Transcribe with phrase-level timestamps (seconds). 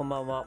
[0.00, 0.46] えー、こんばんは。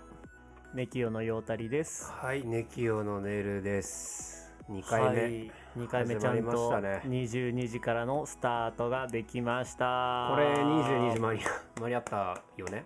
[0.73, 2.11] ネキヨのヨータリです。
[2.11, 4.51] はい、ネキオのネルです。
[4.67, 5.21] 2回目。
[5.21, 10.31] はい、2回目ちゃんとたね22時からのスタートができました。
[10.31, 11.41] これ22時間に
[11.79, 12.85] 間に合ったよね？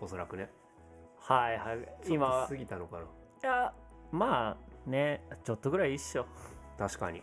[0.00, 0.48] おそらくね。
[1.20, 1.78] はいはい。
[2.08, 3.02] 今過ぎたのかな。
[3.02, 3.06] い
[3.42, 3.74] や、
[4.10, 4.56] ま
[4.86, 6.24] あね、ちょっとぐらいいいっしょ。
[6.78, 7.20] 確かに。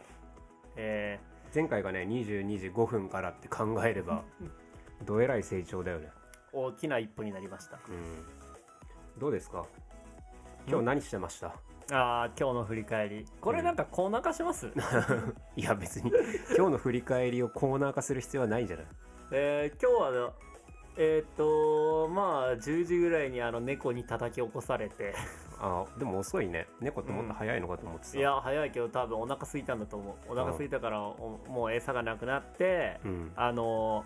[0.75, 1.19] え
[1.53, 4.23] 前回がね、22時5分からって考えれば、
[5.03, 6.11] どえらい成長だよね。
[6.53, 7.80] ー、大きな一歩になりました。
[7.89, 8.42] うん。
[9.19, 9.66] どうですか？
[10.67, 11.47] 今日何してました？
[11.92, 13.25] ああ、今日の振り返り。
[13.42, 14.72] これなんかコーナー化します、
[15.58, 16.11] いや別に。
[16.55, 18.86] 今日の振り返りをコーナー化する必要はないんじゃない。
[19.31, 20.33] えー、今日は、
[20.95, 25.14] えーっと、まあ、10時ぐらいにあの猫に叩き起こされて、
[25.59, 26.67] あでも遅いね。
[26.80, 30.31] 猫ってもっと早いのかと思ってた、いや早いけど多分お腹空いたんだと思う。
[30.31, 33.31] お腹空いたからおもう餌がなくなって、うん。
[33.36, 34.05] あの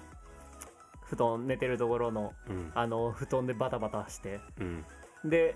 [1.03, 2.71] 布団寝てるところのうん。
[2.73, 4.39] あの布団でバタバタして。
[4.59, 4.85] うん
[5.23, 5.55] で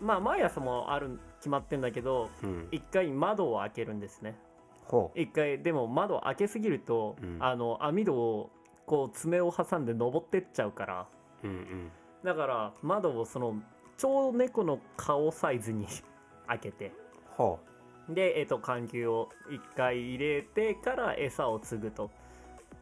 [0.00, 2.68] まあ毎朝もある決まってんだけどうん。
[2.70, 4.36] 一回窓を開けるんですね。
[4.84, 7.36] ほ一回でも窓を開けすぎると、うん。
[7.40, 8.50] あの網戸を
[8.86, 11.06] こう爪を挟んで登ってっちゃうから。
[11.44, 11.90] ううんうん。
[12.24, 13.60] だから窓をその
[13.96, 15.86] 超猫の顔サイズに
[16.46, 16.92] 開けて。
[17.36, 17.58] ほ
[18.08, 22.10] で、えっと緩急を1回入れてから餌を継ぐと。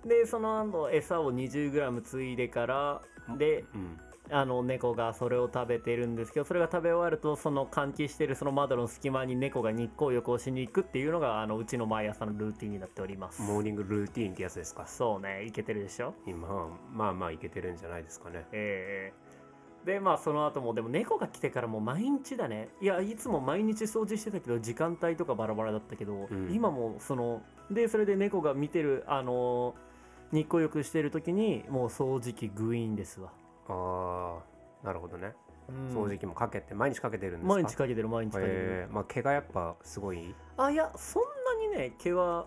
[0.04, 3.02] でその後餌を 20g 継いでから
[3.36, 4.00] でううん
[4.32, 13.42] あの猫がそれを食べてるんですけどそれが食べ終わるとその換気してるその窓の隙間に猫が日光浴をしに行くっていうのがあのうちの毎朝のルーティンになっております。
[13.42, 14.86] モーニングルーティーンってやつですか？
[14.86, 16.14] そうねいけてるでしょ？
[16.26, 18.46] 今まあまあいけてるんじゃないですかね。
[18.52, 19.86] ええ。
[19.86, 22.68] でまあその後もでも猫が来てからもう毎日だね。
[22.80, 26.52] いやいつも毎日掃除してたけど時間帯とかバラバラだったけど、うん。
[26.52, 29.90] 今もそのでそれで猫が見てるあのー
[30.32, 33.32] 日光浴してる時にもう掃除機グイーンですわ、
[33.70, 34.38] あ
[34.82, 35.32] あなるほどね。
[35.68, 35.88] うん。
[35.90, 37.54] 掃除機もかけて毎日かけてるんですか？
[37.54, 38.92] 毎日かけてる毎日かけてる、えー。
[38.92, 40.34] まあ毛がやっぱすごい？
[40.56, 42.46] あいやそんなにね毛は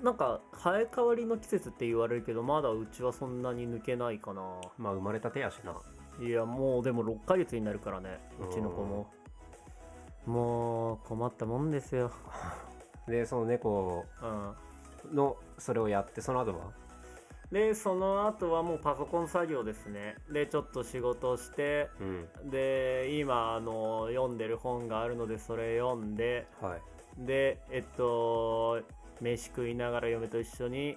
[0.00, 4.42] なんか生え変わりの季節って言われるけどまだうちはそんなに抜けないかな。
[4.78, 5.76] まあ生まれたてやしな。
[6.20, 9.06] いやもうでも6ヶ月になるからねうちの子も。
[10.26, 12.10] もう困ったもんですよ。
[13.08, 14.26] でその猫う
[15.12, 15.16] ん。
[15.16, 16.70] のそれをやってその後は？
[17.52, 20.16] でその後はもうパソコン作業ですね。
[20.32, 22.04] でちょっと仕事をしてう
[22.46, 22.50] ん。
[22.50, 26.80] で今あの読んでる本があるのでそれ読んではい。
[27.26, 28.80] でえっと
[29.20, 30.96] 飯食いながら嫁と一緒にう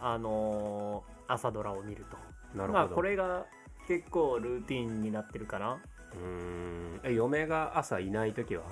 [0.00, 2.16] あの朝ドラを見ると。
[2.56, 2.72] んなるほど。
[2.72, 3.44] まあこれが
[3.88, 5.72] 結構ルーティンになってるかな。
[5.72, 7.00] うーん。
[7.02, 8.62] え嫁が朝いない時は？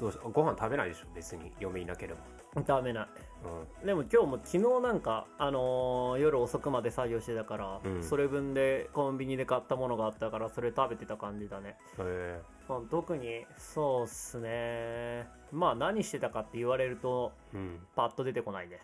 [0.00, 1.06] どうしご飯食べないでしょ？
[1.14, 1.52] 別に。
[1.60, 2.62] 嫁いなければ。
[2.62, 3.08] ダメない
[3.44, 3.86] うん。
[3.86, 8.02] でも今日も昨日なんか、あのー夜遅くまで作業してたから、うん。
[8.02, 12.40] それ分でコンビニで買ったものがあったからそれ食べてた感じだね、え。
[12.68, 15.28] まあ、特にそうっすね。
[15.52, 17.86] まあ何してたかって言われるとーうん。
[17.94, 18.80] パッと出てこないね。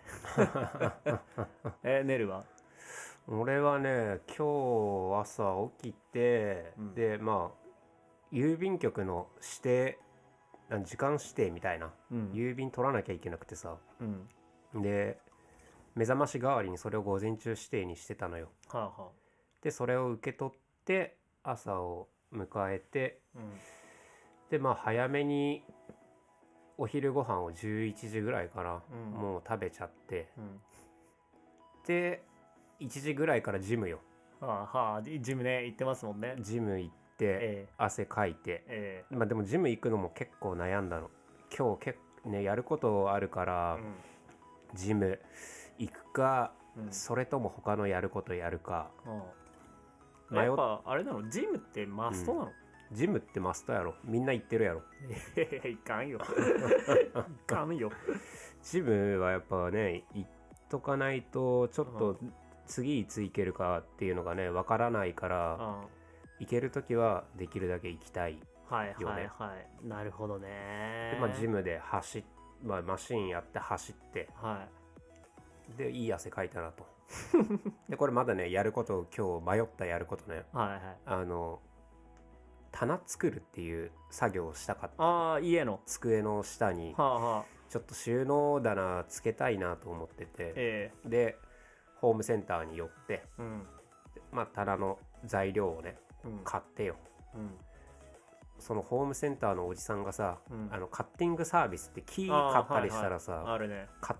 [1.82, 2.44] えネルは？
[3.28, 6.94] 俺はね今日朝起きて、うん。
[6.94, 7.62] でまあ
[8.32, 9.98] 郵便局の指定
[10.84, 12.30] 時間指定みたいな、うん。
[12.32, 13.76] 郵便取らなきゃいけなくてさ。
[14.00, 14.28] うん
[14.74, 15.18] で
[15.94, 18.48] 目覚まし代わりにそれを午前中指定にしてたのよ。
[18.68, 19.08] はあは
[19.62, 23.44] でそれを受け取って朝を迎えてあうん。
[24.50, 25.62] でまあ早めに
[26.78, 29.20] お昼ご飯を11時ぐらいからうん。
[29.20, 30.60] もう食べちゃって、うん。
[31.86, 32.22] で
[32.80, 34.00] 1時ぐらいからジムよ。
[34.40, 36.36] はあはあジムね行ってますもんね。
[36.40, 38.64] ジム行ってえ汗かいて。
[38.66, 39.14] ええ。
[39.14, 41.10] まあでもジム行くのも結構悩んだの。
[41.56, 44.11] 今日結構ねやることあるからえ
[44.74, 45.20] ジム
[45.78, 46.84] 行くかうん。
[46.86, 48.90] うんそれとも他のやることやるか。
[50.30, 50.36] うん。
[50.36, 51.28] 迷っやっぱあれなの？
[51.28, 52.52] ジムってマストなの、
[52.92, 53.94] ジムってマストやろ。
[54.04, 54.82] みんな行ってるやろ。
[55.68, 56.18] いかんよ。
[57.44, 57.90] いかんよ。
[58.62, 60.30] ジムはやっぱね行っ
[60.70, 62.18] とかないとちょっうと
[62.66, 65.84] 次いつ行けるかっていうのがねわからないからあ
[66.38, 68.38] 行ける時はできるだけ行きたい
[68.68, 69.54] はいはいは
[69.84, 69.86] い。
[69.86, 71.10] なるほどね。
[71.14, 72.24] で、まあ、ジムで走っ、
[72.62, 74.28] まあ、マシンやって走って。
[74.34, 74.66] は
[75.76, 76.86] でいい汗かいたなと。
[77.88, 80.44] でこれまだねやること今日迷ったやることね。
[80.52, 80.80] いはいはい。
[81.06, 81.60] あの
[82.70, 85.02] 棚作るっていう作業をしたかった。
[85.02, 85.80] ああ家の。
[85.86, 87.44] 机の下にはあはあ。
[87.68, 90.52] ちょっと収納棚つけたいなと思ってて。
[90.56, 91.38] えで
[91.96, 93.66] ホームセンターに寄って、えうん。
[94.32, 96.40] まあ、棚の材料をねうん。
[96.44, 96.96] 買ってよ。
[97.34, 97.58] うん
[98.62, 100.68] そのホームセンターのおじさんがさ、うん。
[100.72, 103.54] あのカッティングサービスって木買ったりしたらさ、はいはい。
[103.54, 103.88] あるね。
[104.00, 104.16] カ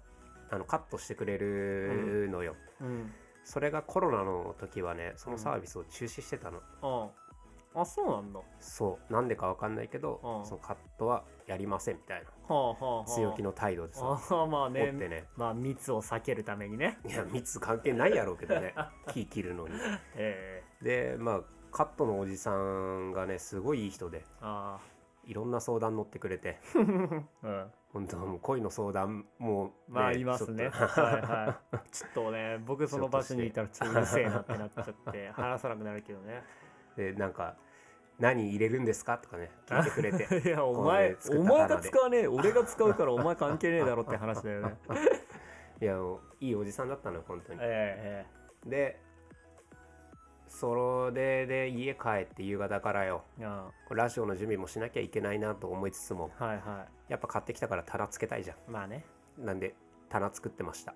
[0.50, 3.12] あのカットしてくれるのよ、うん。
[3.44, 7.80] それがコロナの時はねそのサービスを中止してたの、うん。
[7.80, 8.40] あそうなんだ。
[8.40, 9.12] はそう。
[9.12, 10.46] なんでかわかんないけど、うん。
[10.46, 12.28] そのカットはやりませんみたいな。
[12.48, 13.06] あはあはあ。
[13.06, 15.24] 強気の態度でさああまあ持っねてね。
[15.36, 16.98] まあ密を避けるためにね。
[17.08, 18.74] いや密関係ないやろうけどね。
[19.14, 19.74] 木切るのに。
[20.16, 20.64] え。
[20.82, 21.40] でまあ
[21.72, 24.24] カットのおじさんがねすごいいい人で
[25.24, 26.78] いろんな相談乗ってくれてあ
[27.42, 27.72] うん。
[27.92, 30.70] 本当もう恋の相談も、ね、まあありますね。
[30.70, 31.00] ちょっと。
[31.02, 31.76] はいはい。
[31.92, 36.42] ちょっとね僕その場所にいたらちょっとうるせえなってなっちゃって話さなくなるけどね。
[36.96, 37.56] でなんか
[38.18, 40.48] 「何入れるんですか?」とかね聞いてくれて。
[40.48, 44.76] いやおこ前お前が使わねえ俺が使うからお前関係ねえだろって話だよね。
[45.80, 45.98] いや
[46.40, 47.58] いいおじさんだったのよ本当に。
[47.60, 48.26] え
[48.66, 48.70] え。
[48.70, 49.00] で
[50.52, 53.24] それで家帰って夕方からよ。
[53.38, 59.04] ええあこれラジオの準備もしなきゃいけないなと思いつつもあはいはやっぱ買ってきたから棚つけたいじゃいまあね。
[59.40, 59.74] んなんで
[60.08, 60.94] 棚作ってました。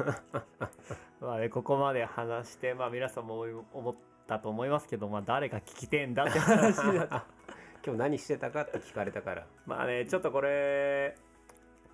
[1.20, 3.94] まあねここまで話してまあ皆さんも思っ
[4.26, 6.82] たと思いますけどまあ誰が聞きてえんだって話だ。
[6.82, 7.16] と
[7.84, 9.46] 今日何してたかって聞かれたから。
[9.66, 11.16] まあねちょっとこれ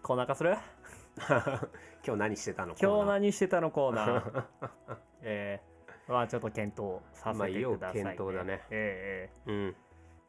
[0.02, 0.56] コーナー化する？
[2.06, 3.06] 今日何してたの今日コーナー。
[3.06, 4.44] 何してたのコーナー。
[5.22, 5.75] ええ
[6.08, 8.04] まあちょっと検討させてください、ね。
[8.04, 8.62] まあ要検討だね。
[8.70, 9.68] えええうん。
[9.68, 9.74] え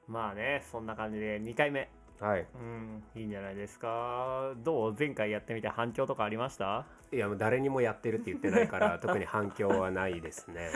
[0.08, 1.90] まあねそんな感じで2回目。
[2.20, 2.48] はい。
[2.56, 4.54] うんいいんじゃないですか。
[4.58, 6.86] どう前回やってみて反響とかありました？
[7.12, 10.72] いやもう誰にもやってるって言ってないから 特に反響はないですね。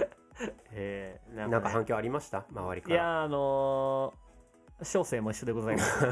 [0.72, 1.52] ええなね。
[1.52, 2.46] なんか反響ありました？
[2.52, 6.06] 周りかいらやあのー小生も一緒でございます。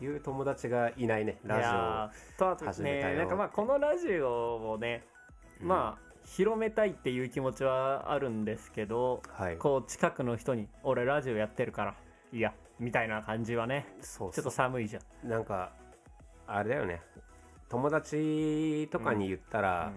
[0.04, 5.04] いう友達がいないねいラやーとあと始めたよねなんかまあこのラジオをね、
[5.58, 9.56] ジオまあ広めたいっていう気持ちはあるんですけどあはい。
[9.58, 11.94] こう近くの人に「俺ラジオやってるから
[12.32, 15.02] いや」みたいな感じはねそうちょっとそ寒いじゃん。
[15.26, 15.72] うなんか
[16.46, 17.00] あれだよね。
[17.68, 19.90] 友達とかに言ったら、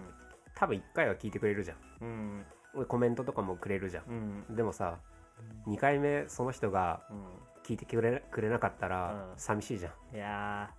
[0.56, 2.38] 多分1回は聞いてくれるじゃうん。
[2.80, 4.14] んコメントとかもくれるじゃうん。
[4.48, 4.54] うん。
[4.54, 4.98] んでもさ
[5.66, 7.24] 2回目その人がうん。
[7.64, 9.38] 聞いてくれくれなかったらうん。
[9.38, 10.16] 寂しいじゃん。
[10.16, 10.70] いや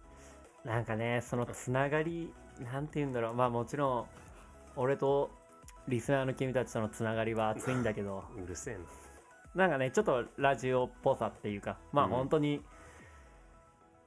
[0.66, 2.34] ーなんかねそのつながり
[2.72, 3.34] なんて言うんだろう。
[3.36, 4.06] まあもちろん
[4.76, 5.30] 俺と
[5.90, 8.24] リスナーの君たちとのつながりは熱いんだけど。
[8.42, 8.80] うるせえな。
[9.56, 12.12] なんかねちょっとラジオっぽさっていうかまあうん。
[12.12, 12.62] 本当に、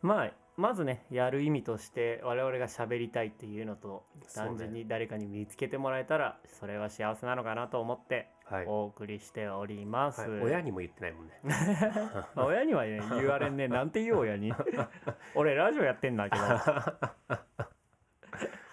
[0.00, 11.40] まあまずねやる意味として我々が喋りたいっていうのと単純に誰かに見つけてもらえたらそれは幸せなのかなと思ってはい、お送りしております、はい、親にも言ってないもんね。
[12.34, 13.67] まあ親にはね言われんね。
[13.67, 14.52] なんて言おう親に。
[15.34, 16.44] 俺ラジオやってんだけど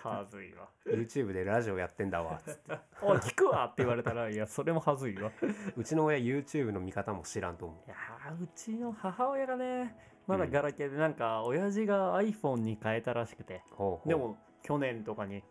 [0.10, 0.68] はずいわ。
[0.86, 5.32] YouTube でラジオやってんだわつって「おい聞くわ」って言われたらいやそれもはずいわ。
[5.42, 7.90] いうちの親 YouTube の見方も知らんと思う。
[7.90, 9.96] やーうちの母親がね
[10.28, 13.64] まだガラケーでなんか親父が iPhone に変えたらしくて。
[13.72, 14.10] ほうほう。
[14.10, 15.44] でも去年とかに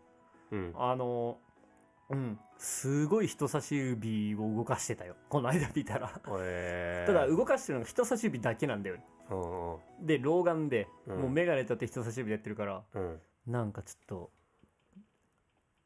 [0.51, 0.73] うん。
[0.75, 1.37] あの
[2.09, 5.15] うんすごい人差し指を動かしてたよ。
[5.29, 6.11] この間見たら。
[6.41, 8.97] えー、ただ動かしてるのが人差し指だけなんだよ。
[10.01, 11.21] で老眼で、うん。
[11.21, 13.21] もう眼鏡取って人差し指でやってるからうん。
[13.47, 14.31] なんかちょっと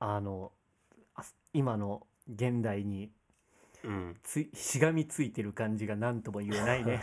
[0.06, 0.52] あの
[1.16, 3.10] あ今の現代に
[3.86, 4.18] うん。
[4.22, 7.02] ついしがみついてる感じが何とも言えないね。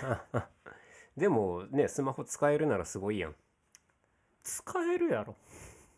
[1.17, 3.35] でもねスマホ使えるならすごいやん。
[4.43, 5.35] 使えるやろ。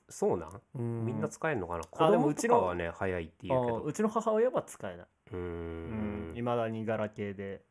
[0.08, 0.60] そうなん？
[0.76, 1.06] うん。
[1.06, 1.84] みんな使えるのかな？
[1.84, 3.78] 子あでも供うちのとかはね早いって言うけど。
[3.78, 6.32] あうちの母親は使えない、うん。
[6.34, 7.64] んいまだにガラケーで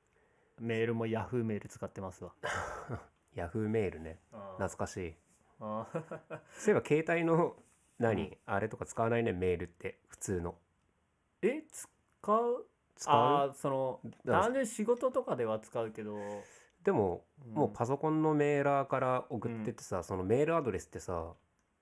[0.60, 2.34] メールもヤフーメール使ってますわ。
[3.34, 4.20] ヤフーメールね。
[4.34, 5.16] あ懐かしい。
[5.62, 5.88] あ
[6.52, 7.56] そういえば携帯の
[8.02, 10.00] 何、あれとか使わないねメールって。
[10.08, 10.56] 普通の。
[11.42, 11.64] え？
[11.72, 11.88] 使
[12.34, 12.66] う？
[12.96, 13.16] 使う？
[13.16, 16.18] ああその単純に仕事とかでは使うけど、
[16.84, 17.54] でも、ん。
[17.54, 21.34] もうパソコンのメーラーから送ってってさ、そのメールアドレスってさ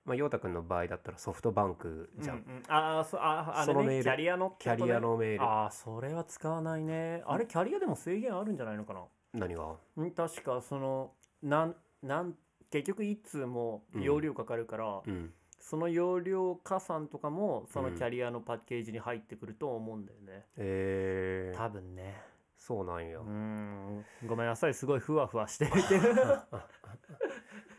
[0.04, 2.62] まあ陽太くんの場合だったらソフトバンクじゃん、うんうん。
[2.68, 3.96] ああそああれそのメール。
[3.98, 5.42] ねキャリアのキャリアのメール。
[5.42, 7.22] ああそれは使わないね。
[7.26, 9.00] あれキャリアでも制限あるんじゃないのかな？
[9.34, 9.74] 何が？
[9.96, 10.10] うん？
[10.12, 11.12] 確かその
[11.42, 12.34] なんなん
[12.70, 17.94] 結局いつも容量かかるから、うんその容量加算とかもそのうん。
[17.94, 21.52] キャリアのパッケージに入ってくると思うんだよね、え。
[21.54, 22.22] ー、多分ね。
[22.56, 24.04] そうなんや、うん。
[24.26, 26.12] ごめんなさいすごいふわふわしてるけど。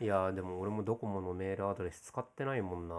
[0.00, 2.94] いやーでも俺もドコモのメールアドレス使ってないもんな。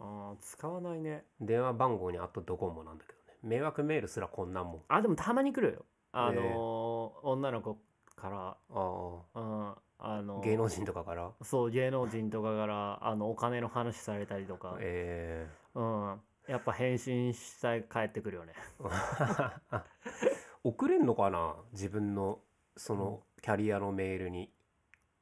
[0.00, 1.24] あー使わないね。
[1.40, 3.38] 電話番号にあとドコモなんだけどね。
[3.42, 4.82] 迷惑メールすらこんなんもん。
[4.88, 5.84] あでもたまに来るよ。
[6.12, 7.78] あのーえー女の子
[8.16, 8.56] から。
[8.70, 9.74] あうん
[10.06, 11.30] あのあ芸能人とかから？
[11.42, 16.20] そう芸能人とかからあのお金の話されたりとか、えうん。
[16.46, 18.52] やっぱ返信したい帰ってくるよね。
[18.80, 19.82] ー、
[20.62, 21.56] 送れんのかな？
[21.72, 22.40] 自分の
[22.76, 24.52] そのキャリアのメールに。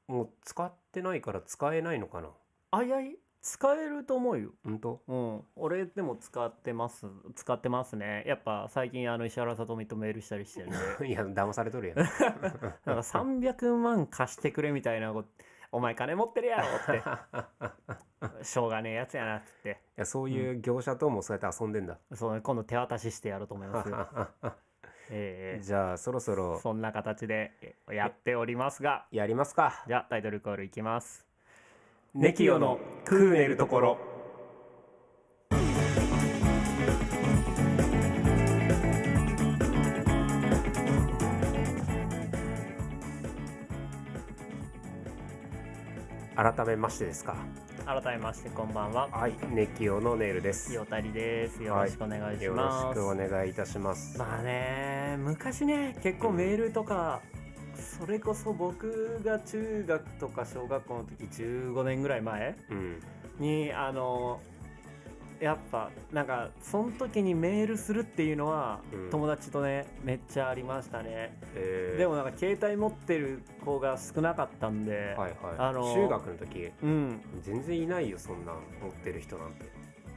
[0.09, 2.31] もう使ってないから使えないのかな？
[2.73, 5.03] あいやい使えると思うよ本当。
[5.09, 5.43] うん。
[5.57, 8.23] 俺でも使ってます使ってますね。
[8.25, 11.09] やっぱ最近あの石原さとみとメールしたりしてるんで。
[11.11, 11.99] いや騙されとるやん。
[11.99, 15.29] なんか300万貸してくれみたいなこと
[15.73, 18.45] お前金持ってるやろって。
[18.45, 19.71] しょうがねえやつやなっつって。
[19.71, 23.91] いやそういう業者ともそうやって遊んでんだ、そう今度手渡ししてやろうと思います。
[23.91, 24.09] よ
[25.11, 25.63] ええ。
[25.63, 26.61] じゃあそろそろ。
[26.61, 29.07] そんな形でえやっておりますが。
[29.11, 29.83] やりますか。
[29.89, 31.32] じゃあタイトルコールいきます
[32.15, 33.99] ネキヨのクーネルところ。
[46.37, 47.35] 改めましてですか。
[47.87, 49.09] 改めましてこんばんは。
[49.09, 50.75] はいネキヨのネイルです。
[50.75, 51.63] よよたりです。
[51.63, 54.19] よろしくお願いしろます、しくお願いいたします。
[54.19, 57.23] まあね昔ね結構メールとか、
[57.83, 63.01] それこそ僕が中学とか小学校の時15年ぐらい前うん。
[63.39, 64.41] にあの
[65.41, 69.11] やっぱなんかその時にメールするっていうのは、うん。
[69.11, 71.93] 友達とねめっちゃありましたね、え。
[71.97, 76.71] ーでもなんか携帯持ってる子が少なかったんで、はいはい、あのー中学の時？
[76.83, 77.21] うん。
[77.43, 79.65] 全然いないよそんなん持ってる人なんて。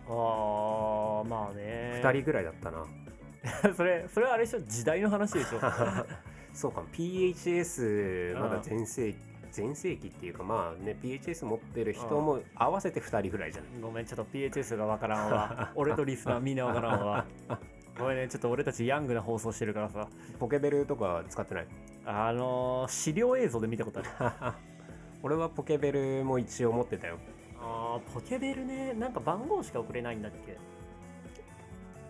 [0.08, 2.02] あーまあね。
[2.04, 2.86] 2人ぐらいだったな。
[3.76, 4.60] それそれはあれでしょ？
[4.62, 5.60] 時代の話でしょ？
[6.56, 8.62] そうか PHS まだうん。
[8.64, 9.18] 全盛期
[9.52, 15.72] 全盛期っていうかまあね PHS 持ってる人も合わせて2人ぐらいじゃないごめんちょっと PHS がわからんわ。
[15.76, 17.26] 俺とリスナーみんなわからんわ。
[17.98, 20.08] ごめんねちょっと俺たちヤングな放送してるからさ。
[20.40, 21.68] ポケベルとか使ってない？
[22.06, 24.04] あのー、資料映像で見たことあ
[24.50, 24.56] る。
[25.24, 27.18] 俺はポケベルも一応持ってたよ。
[27.62, 30.58] あーポケベルねなんか番号しか送れないんだっけ？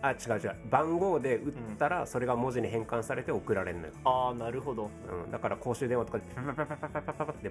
[0.08, 0.56] あ違う違う。
[0.70, 4.90] 番号で打ったらそれが文字に変換されて送られるのよ、ああなるほど。
[5.24, 7.50] うん、だから公衆電話とかでパパパパパパパパパって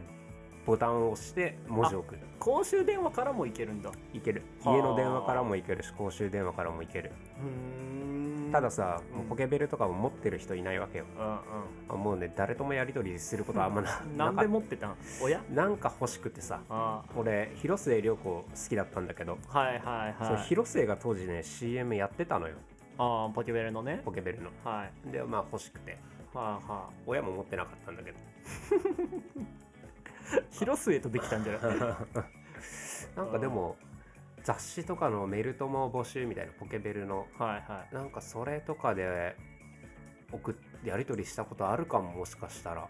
[0.65, 2.22] ボタンを押して文字を送る。
[2.39, 3.91] 公衆電話からもいけるんだ。
[4.13, 4.43] いける。
[4.63, 4.75] はあ。
[4.75, 7.12] 家の電話からもいけるし公衆電話からもいける。
[7.39, 8.51] うーん。
[8.51, 11.05] たださ、ポケベルとかも持ってる人いないわけよ。
[11.17, 14.95] うんあもうね誰ともやり取りすることはあんまな,、うんなんで持ってたん？
[15.22, 15.41] 親？
[15.51, 20.15] なんか欲しくてさあ俺広末涼子好きだったんだけど、ーはいはい。
[20.19, 22.55] そのはい広末が当時ね CM やってたのよ。
[22.98, 24.01] あーポケベルのね。
[24.05, 24.50] ポケベルの。
[24.63, 25.12] はい。
[25.12, 25.98] でまあ欲しくて。
[26.34, 28.17] はあは親も持ってなかったんだけど。
[28.17, 29.64] あ
[30.51, 31.79] 広末とできたんじゃない？
[33.15, 33.77] なんかでも
[34.44, 37.96] 雑誌とかのメルトモ募集みたいなポケベルのはいはい。
[37.96, 39.36] なんかそれとかで
[40.32, 42.88] 送っやり取りしたことあるかももしかしたら。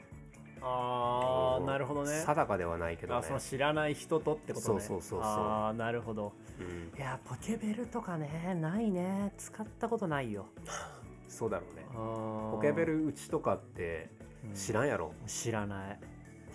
[0.68, 2.24] ああうんなるほどね。
[2.26, 3.20] 定かではないけどね。
[3.20, 4.82] あその知らない人とってことね。
[4.82, 6.34] そうそうそうそうああなるほど。
[6.60, 6.98] うん。
[6.98, 9.34] いやポケベルとかねないね。
[9.38, 10.48] 使ったことないよ。
[11.28, 11.86] そうだろうね。
[11.94, 14.10] ポポケベルうちとかって
[14.54, 16.00] 知らんやろ、知らない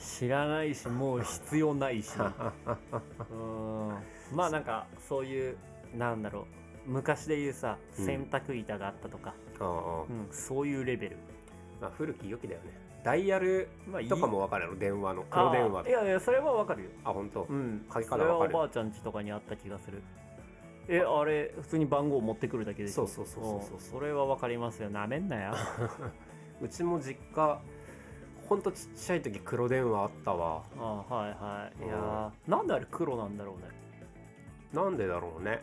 [0.00, 2.14] 知らないしもう必要ないし。
[2.19, 2.26] うん。
[4.35, 5.57] まあなんかそういう
[5.95, 6.45] なんだろう。
[6.87, 8.04] 昔で言うさうん。
[8.07, 10.02] 洗濯板があったとか、ああ。
[10.02, 10.28] うん。
[10.30, 11.16] そういうレベル。
[11.80, 12.73] まあ、古き良きだよね。
[13.04, 14.09] ダイヤルまあいい。
[14.09, 15.25] とかも分かるやろ電話の。
[15.30, 16.90] 黒電話いやいやそれはわかるよ。
[17.04, 17.85] あ本当、うん。
[17.88, 20.02] 鍵それはおから分かるばあちゃん家とかにあった気がする。
[20.88, 21.25] えあ。
[21.25, 23.07] れ普通に番号持ってくるだけでしょ？
[23.07, 23.80] そうそうそうそうそうん。
[23.80, 24.90] それはわかりますよ。
[24.90, 25.54] なめんなよ。
[26.61, 27.61] うちも実家
[28.50, 30.64] ほんとちっちゃい時黒電話あったわ。
[30.76, 31.85] あはいはい。
[31.85, 33.71] いやーなんであれ黒なんだろうね。
[34.73, 35.62] なんでだろうね。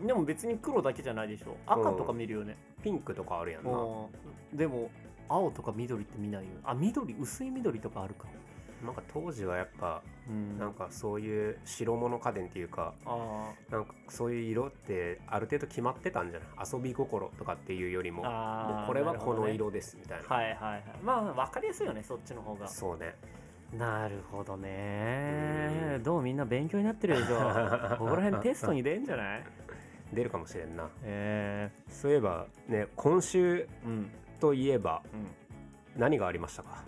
[0.00, 1.56] うん、でも別に黒だけじゃないでしょ。
[1.66, 3.70] 赤とか見るよね、ピンクとかあるやんな。
[3.70, 4.08] う
[4.52, 4.90] ん、でも
[5.28, 6.48] 青とか緑って見ないよ。
[6.64, 8.26] あ緑薄い緑とかあるか。
[8.84, 10.58] なんか当時はやっぱうん。
[10.58, 16.48] なんかそういう白物家電っていうかあなんかそういう色ってある程度決まってたんじゃない？
[16.72, 20.84] 遊び心とかっていうよりももうこれはこの色ですみたいな、はいはいはい。
[21.02, 22.66] まあ分かりやすいよねそっちの方が。
[22.68, 23.14] そうね。
[23.76, 25.68] なるほどね。
[25.96, 26.02] うん。
[26.02, 27.36] どうみんな勉強になってるでしょ
[27.98, 29.44] ここら辺テストに出んじゃない？
[30.12, 30.88] 出るかもしれんな。
[31.02, 35.26] えそういえばね今週ー、うんといえばうん。
[36.00, 36.84] 何がありましたか？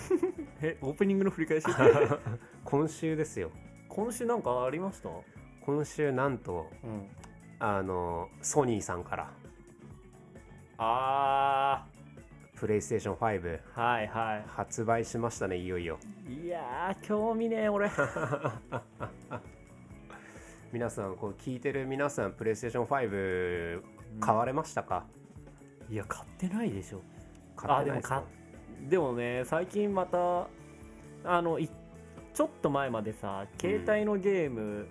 [0.62, 1.66] えオープニングの振り返し
[2.74, 3.52] 今週ですよ。
[3.88, 5.08] 今週なんかありました？
[5.64, 7.06] 今週なんとうん
[7.60, 9.30] あのソニーさんから。
[10.78, 11.86] あ
[12.56, 16.00] プレイステーション5ーはいは発売しましたねいよいよ。
[16.28, 17.88] いいやー興味ねえ俺。
[20.72, 23.82] 皆さんこう聞いてる皆さんプレイステーション5
[24.18, 25.04] 買われましたか、
[25.88, 27.02] いや買ってないでしょ。
[27.54, 28.24] 買ってないででも
[28.90, 30.48] でもね最近また
[31.24, 31.70] あのい
[32.34, 34.86] ちょっと前までさ携帯のゲーム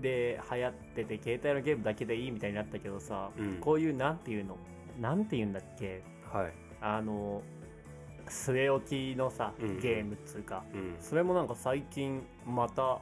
[0.00, 3.56] で流行ってて、携帯のゲームだけでいいみたいになったけどさ、うん。
[3.60, 4.56] こういうなんていうの？
[5.00, 6.02] なんていうんだっけ？
[6.32, 7.42] はい、あの
[8.26, 9.80] 据え置きのさ、うん。
[9.80, 10.64] ゲームっつうか。
[10.72, 13.00] うん、それもなんか最近また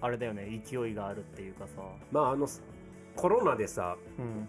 [0.00, 1.82] あれだよね勢いがあるっていうかさ。
[2.10, 2.48] まああの
[3.14, 4.48] コロナでさうん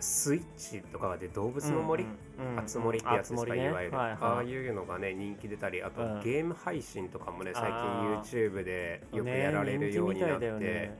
[0.00, 3.64] スイッチとかで動物の森、うんうんあつ森ってやつですか、ね。
[3.64, 4.18] いわゆる、はいはい。
[4.20, 6.20] ああいうのがね人気出たりあと、うん。
[6.20, 10.98] ゲーム配信とかもね最あ近 YouTube でよくねやられるようになって、人気みたいだよね。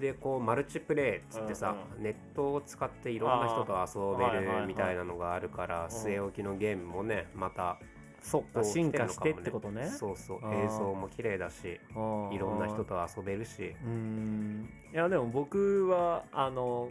[0.00, 7.78] でこうマルチプレイっつってさ、うんネットを使っていろんな人と遊べるみたいなのがあるから、ん据え置きのゲームもねまた
[8.20, 9.88] そっか進化してってことね。
[9.88, 12.00] そうそう映像も綺麗だしう
[12.30, 13.74] んいろんな人と遊べるし。
[13.84, 14.68] うーん。
[14.92, 16.90] いやでも僕はあの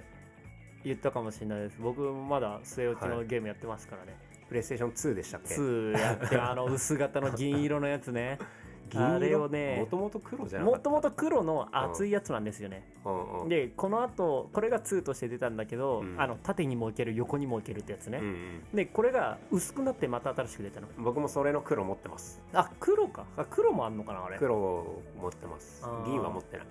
[0.85, 1.77] 言ったかもしれないです。
[1.81, 4.15] 僕まだ据え置きのゲームやってますからね、
[4.47, 8.37] プレイステーション2でしたっけ？2やってあの 薄型の銀色のやつね。
[8.93, 13.49] あれをねもともと黒じゃなもともと黒の厚いやつなんですよね、うんうん。
[13.49, 16.21] でこの後これが2として出たんだけど、うん。
[16.21, 20.87] あの縦にもいける横にもいけるってやつね、うんうんでこれが薄くなってまた新しく出たの。
[20.99, 22.41] 僕もそれの黒持ってます。
[22.53, 23.25] あ黒か。
[23.37, 24.37] あ黒もあんのかなあれ。
[24.37, 25.83] 黒を持ってます。
[26.05, 26.67] 銀は持ってない。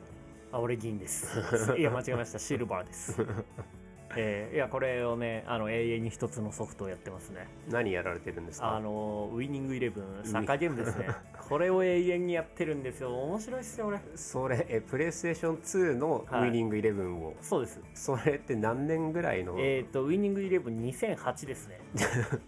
[0.52, 1.76] あ俺銀です。
[1.76, 2.38] いや間違えました。
[2.38, 3.16] シルバーです
[4.16, 7.46] えーいやこれをねあの永遠に一つのソフトをやってますね。
[7.70, 8.76] 何やられてるんですか？
[8.76, 11.08] あのウイニングイレブンサッカーゲームですね。
[11.48, 13.14] これを永遠にやってるんですよ。
[13.14, 14.00] 面白いっすよ俺。
[14.16, 16.48] それえプレイステーション2のウはい。
[16.48, 17.80] イニングイレブンを、そうです。
[17.94, 21.80] それって何年ぐらいの、えっ、とウイニングイレブン2008ですね。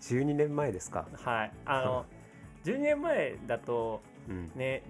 [0.00, 1.06] 12年前ですか？
[1.12, 1.52] はい。
[1.64, 2.06] あの
[2.64, 4.50] 12年前だとうん。
[4.54, 4.82] ね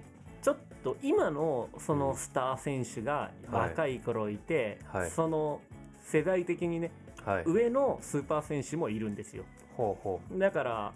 [0.43, 5.11] ちょっと今のそのスター選手がはい若い頃いて、はい。
[5.11, 5.61] その
[6.03, 6.91] 世代的にね
[7.25, 7.45] はい。
[7.47, 9.45] 上のスーパー選手もいるんですよ。
[9.77, 10.93] ほうほだから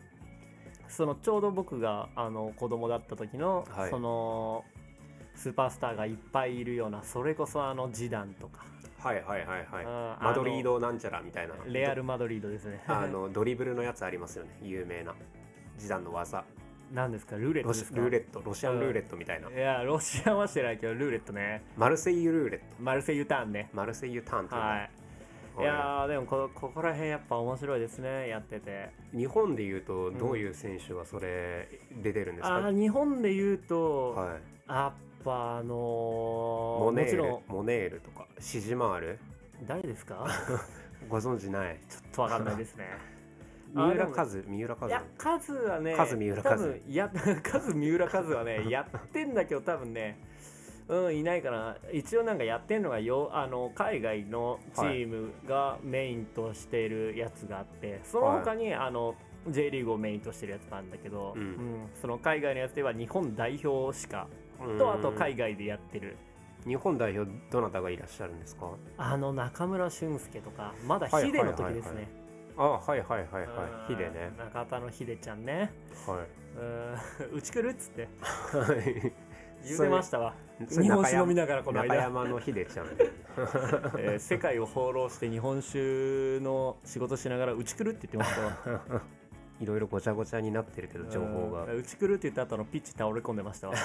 [0.89, 3.91] そのちょうど僕があの子供だった時の、はい。
[3.91, 4.65] その
[5.35, 8.65] スーパースターがいっぱいいるようなそれこそあのジダンとか、
[9.05, 9.67] うはいはいはいはい。
[9.87, 11.55] あマドリードなんちゃらみたいな。
[11.67, 12.83] レアル・マドリードですね。
[12.87, 14.59] あのドリブルのやつありますよね。
[14.63, 15.15] 有名な。
[15.79, 16.45] 時短の技。
[16.93, 17.37] 何ですか？
[17.37, 17.97] ルーレットですか？
[17.99, 18.41] ルーレット。
[18.45, 21.63] ロシアンルーレットみたいな、いやロシアンはしてないけどルーレットね。
[21.77, 22.67] マルセイユルーレット。
[22.81, 23.71] マルセイユターンね。
[23.73, 24.91] マルセイユターンっていうのはい
[25.63, 25.65] い。
[25.65, 28.91] やーでもこここら辺やっぱ面白いですねやってて。
[29.15, 31.69] 日本でいうとどういう選手がそれ
[32.03, 34.71] 出てるんですか、あー日本で言うと、はい。
[34.71, 37.43] やっぱあのーモネールもちろん。
[37.59, 39.19] モネールとかシジマール？
[39.67, 40.27] 誰ですか？
[41.09, 41.79] ご存知ない？
[41.89, 42.85] ちょっとわかんないですね。
[43.75, 44.89] 三浦あ和三浦和。
[44.89, 47.11] いや、カズはね、カズ三浦多カズ分や、
[47.43, 50.19] カズ三浦カズはね、やってんだけど、多分ね、
[50.89, 51.77] うん、いないかな。
[51.93, 59.15] 一応なんかやってんのがよ、あの、海外のチームがメインとしているやつがあって、その他に、あの、
[59.49, 61.43] J リーグをメインとしてるやつがあるんだけど、うん。
[61.43, 61.57] うん
[62.01, 64.29] その海外のやつでは日本代表しか、
[64.65, 64.79] うん。
[64.79, 66.17] と、あと海外でやってる、
[66.67, 68.71] 日本代表どなたがいらっしゃるんですか？
[68.97, 72.09] あの、中村俊輔とか、まだはいヒデの時ですね。
[72.57, 73.41] あはいはいはいは
[73.89, 73.93] い。
[73.93, 74.31] ヒデね。
[74.33, 75.73] うん中田のヒデちゃんね。
[76.07, 76.27] はい。
[77.31, 78.09] うん、うち来るっつって。
[78.23, 79.13] はい
[79.67, 80.35] 言うてましたわ。
[80.59, 81.89] 日本酒飲みながらこの間。
[81.89, 82.87] 中山のヒデちゃん
[83.99, 89.03] えー世界を放浪して日本酒の仕事しながらうち来るって言ってましたわ。
[89.61, 91.65] いろいろごちゃごちゃになってるけど情報が。
[91.65, 93.75] うんうち来るって言った後のピッチ倒れ込んでましたわ。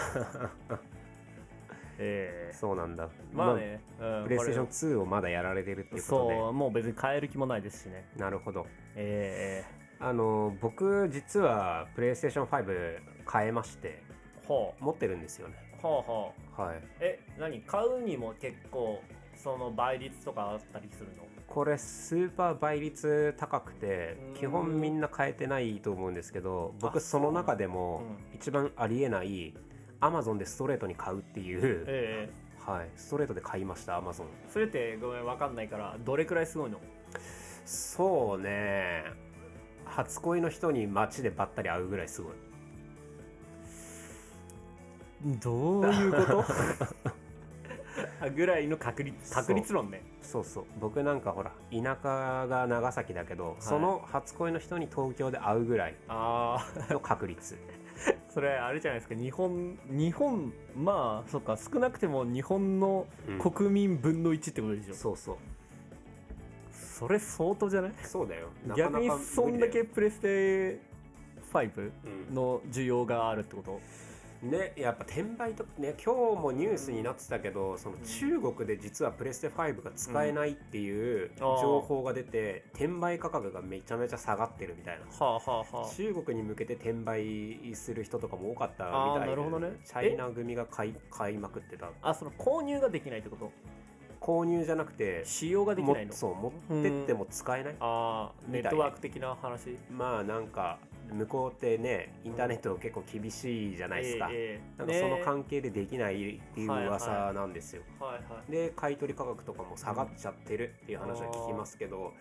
[1.98, 3.08] えそうなんだ。
[3.08, 8.08] ーまあね、うんプレイステーションこ2をまだやられてるってれいうことでそうもう別に変える気もないですしね。
[8.18, 8.66] なるほど。
[8.96, 9.64] え
[10.00, 13.00] あの僕実はプレイステーション5
[13.32, 14.02] 変えまして
[14.48, 15.56] 持ってるんですよね。
[15.71, 16.84] うほうほうはい。
[17.00, 19.02] え何買うにも結構
[19.36, 21.24] その倍率とかあったりするの？
[21.48, 24.34] これスーパー倍率高くてうん。
[24.36, 29.54] 基本みんな変えてないと思うんですけど僕あその中でもう一番ありえない
[30.00, 34.28] アマゾンでストレートに買うっていう、えはい、ストレートで買いましたアマゾン。
[34.28, 36.80] ー、それってごめんわかんないからどれくらいすごいの？
[37.66, 39.04] そうね。
[39.86, 42.34] 初恋の人に街でばったり会うぐらいすごい
[45.26, 46.46] どういうこと？
[48.22, 50.04] あ ぐらいの確率確率論ね。
[50.22, 50.66] そうそう。
[50.80, 56.60] 僕なんかほら田舎が長崎だけど、その初恋の人に東京で会うぐらいの
[57.02, 57.58] 確率。
[58.30, 59.16] それあれじゃないですか。
[59.16, 63.40] 日本日本まあそっか少なくても日本のうん。
[63.52, 65.38] 国民分の1ってことでしょ、そうそう。
[66.72, 67.92] それ相当じゃない？
[68.04, 68.48] そうだよ。
[68.76, 70.80] 逆にそんだけプレステ
[71.52, 71.92] 5だよ
[72.30, 72.34] うん。
[72.36, 73.80] の需要があるってこと？
[74.42, 85.06] ねやっぱ転売とかね今日もニュースになってたけどその中国で実はプレステ5が使えないっていう情報が出て転売価格がめちゃめちゃ下がってるみたいな。
[85.26, 89.74] はあはあは中国に向けて転売する人とかも多かったみたいでなるほどね。
[89.86, 91.90] チャイナ組が買い買いまくってた。
[92.02, 93.52] あその購入ができないってこと？
[94.20, 96.14] 購入じゃなくて使用ができもないの？
[96.14, 99.78] そう持ってっても使えないああネットワーク的な話？
[99.92, 100.78] まあなんか
[101.12, 106.18] 向こうってねインターネット結構厳しいじゃないですか、ええなんかそのね関係でできないっ
[106.54, 107.84] ていう噂なんですよ、
[108.50, 112.14] で買い取り価格とかも下がっちゃってるっていう話は聞きますけど、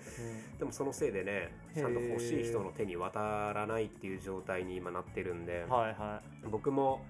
[0.59, 3.20] でもそのせいでねちゃんと欲しい人の手に渡
[3.53, 5.90] らないっていう状態に今なってるんで、うんはい。
[5.92, 7.00] は僕も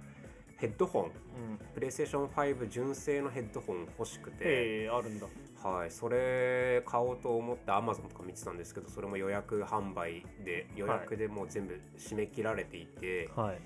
[0.59, 1.13] ヘッドホンいうん。
[1.75, 5.27] プレイステーション5純正のヘッドホン欲しくて、ええあるんだ
[5.63, 13.61] はい、それ買おうと思って Amazon とか見てたんですけどそれも予約販売で予約でもう全部締め切られていて、はい。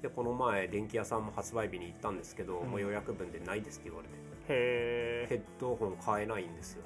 [0.00, 2.70] でこの前電気屋さんも発売日に行ったんですけど、うん。
[2.70, 4.14] もう予約分でないですって言われて。
[4.14, 6.84] へえヘッドホン買えないんですよ。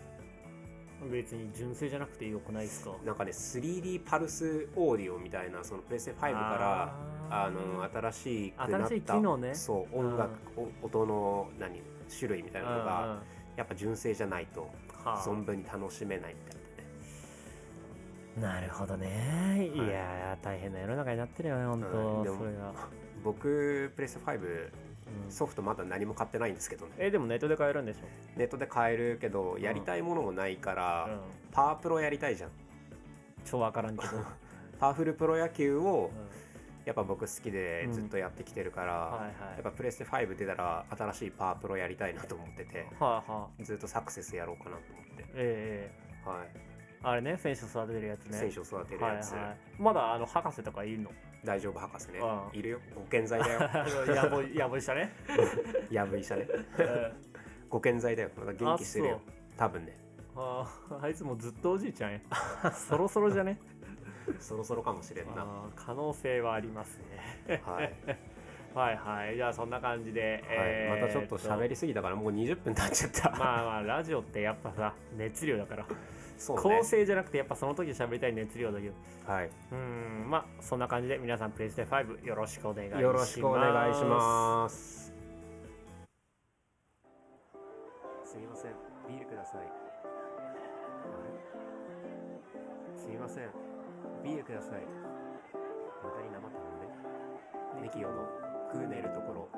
[1.13, 2.93] 別に純正じゃなくてよくないですか？
[3.05, 6.95] なんかね 3D パルスオーディオみたいなそのプレステ5から
[7.31, 9.55] あの新しくなった新しい機能ね。
[9.55, 13.23] そう音楽、お音の何種類みたいなのが
[13.57, 14.71] やっぱ純正じゃないと
[15.05, 15.19] はあ。
[15.19, 16.61] 存分に楽しめないみたい
[18.43, 18.55] なね。
[18.55, 19.71] なるほどね。
[19.75, 19.89] いはい。
[19.91, 21.83] やー大変な世の中になってるよね本うん。
[21.83, 22.73] 当でもそれが、
[23.23, 24.71] 僕プレステ5
[25.27, 25.31] うん。
[25.31, 26.93] ソフトまだ何も買ってないんですけどね。
[26.99, 28.39] えでもネットで買えるんでしょ？
[28.39, 31.21] ネットで買えるけどやりたいものもないから、うん。
[31.53, 32.51] パワープロやりたいじゃん。
[33.45, 34.25] 超わからんけど、う ん
[34.81, 36.11] パワフルプロ野球を
[36.85, 39.33] やっぱ僕好きでずっとやってきてるから、はいはい。
[39.55, 45.91] やっぱプレステ5出たら新しいパワープロやりたいなと思っててはいはいずっとサクセスやろうかなと思って、え
[46.25, 46.49] えはい。
[47.07, 48.39] あれね選手育てるやつね。
[48.39, 51.11] 選手を育てるやつ、はいはい、まだあの博士とかいるの？
[51.45, 52.19] 大丈夫博士ね。
[52.21, 52.59] うん。
[52.59, 52.79] いるよ。
[52.95, 53.61] ご健在だよ。
[54.15, 55.13] やぼいやぼいしたね、
[55.91, 56.47] やぶ医者ね。
[56.79, 57.35] うん
[57.69, 58.31] ご健在だよ。
[58.37, 59.21] まだ元気してるよ。
[59.57, 59.99] 多分ね。
[60.37, 62.21] あーあいつもずっとおじいちゃんや。
[62.73, 63.59] そろそろじゃね？
[64.41, 65.47] そろそろかもしれんな。
[65.75, 66.99] 可能性はあります
[67.49, 67.63] ね。
[67.65, 67.93] はい、
[68.75, 69.37] はいはい。
[69.37, 75.87] じゃあそんな感じで、えーはい、またちょっと喋りすぎたからもう20分経っちゃった、まあまあラジオってやっぱさ熱量だから、
[76.39, 76.63] そうね。
[76.63, 78.95] 構成じゃなくてやっぱその時喋りたい熱量だけど。
[79.27, 79.51] はい。
[79.73, 83.03] うんまあそんな感じで皆さんプレイステ5よろしくお願いします。
[83.03, 85.13] よろしくお願いします。
[88.25, 88.73] すみません。
[89.09, 89.85] ビールください。
[93.05, 93.64] すみません
[94.23, 94.83] ビールください。
[96.03, 97.83] またに生頼んで。
[97.83, 98.25] ネキヨの
[98.71, 99.49] クーネルところ。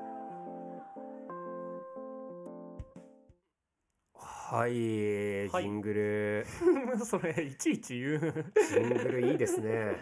[4.14, 6.46] はい、はいジングル。
[7.04, 8.20] それいちいち言う。
[8.68, 9.96] ジングルいいですね。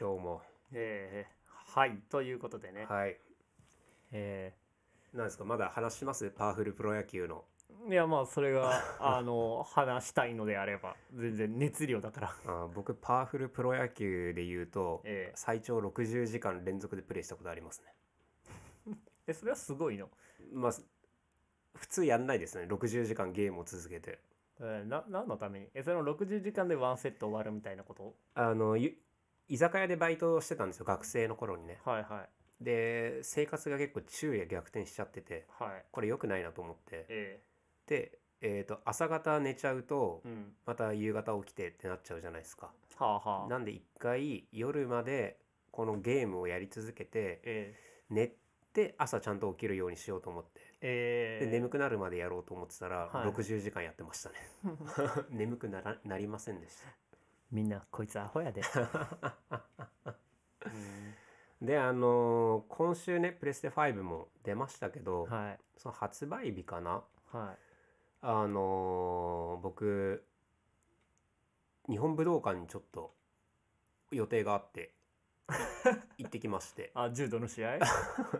[0.00, 0.42] 今日も。
[0.72, 1.98] えー、はい。
[2.10, 3.20] ということでね、はい。
[4.12, 4.54] え
[5.12, 5.44] なんですか？
[5.44, 6.30] まだ話します？
[6.30, 7.44] パワフルプロ野球の。
[7.55, 7.55] ー
[7.88, 12.36] いやまあそれが あの話したいのであれば全然熱量だから。
[12.46, 15.32] あ僕パワフルプロ野球で言うと、ええ。
[15.36, 17.94] 最長60時間連続でプレイしたことありますね。
[19.28, 20.10] えそれはすごいの、
[20.52, 20.72] まあ
[21.74, 22.64] 普通やんないですね。
[22.66, 24.18] 60時間ゲームを続けて。
[24.58, 25.70] えー、な何のために？
[25.74, 28.16] えその60時間でワンセット終わるみたいなこと？
[28.34, 28.96] あのゆ
[29.48, 31.78] 居酒屋でバイトをしてたんですよ学生の頃にね。
[31.84, 32.64] はいはい。
[32.64, 35.84] で生活が結構昼夜逆転しちゃっててはい。
[35.92, 37.04] これ良くないなと思って。
[37.08, 37.42] え
[37.86, 40.52] で、えー、と朝方寝ちゃうとえうん。
[40.66, 42.70] また夕方起きてってなっちゃうじゃないですか。
[42.96, 43.48] はあはあ。
[43.48, 45.38] なんで一回夜まで
[45.70, 47.74] このゲームをやり続けてえ
[48.10, 48.32] 寝
[48.72, 50.60] て朝ちゃんと起きるようにしようと思って。
[50.82, 51.44] ええ。
[51.44, 53.28] えで眠くなるまでやろうと思ってたら、はい。
[53.28, 54.36] 60時間やってましたね。
[55.30, 56.76] 眠くならなりませんでし
[57.52, 58.64] みんなこいつアホやで、 うん。
[60.04, 60.16] た
[61.62, 65.58] であのー今週ねプレステ5も出ましたけど、はい。
[65.76, 67.02] その発売日かな？
[67.32, 67.65] はい
[68.22, 70.24] あのー僕
[71.88, 73.14] 日本武道館にちょっと
[74.10, 74.92] 予定があって
[76.18, 76.90] 行ってきまして。
[76.94, 77.78] あ柔道の試合？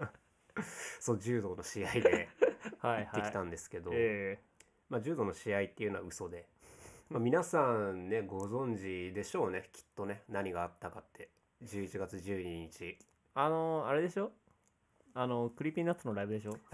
[1.01, 2.29] そう柔道の試合で
[2.79, 4.41] はい行ってきたはいんですけど、え
[4.89, 6.49] まあ、柔道の試合っていうのは嘘で、
[7.11, 11.31] まあ、皆さんねご存知でしょうねきっとね何があったかって。
[11.63, 12.99] 11月12日。
[13.35, 14.33] あのあれでしょ？
[15.15, 16.59] あのクリーピーナッツのライブでしょ？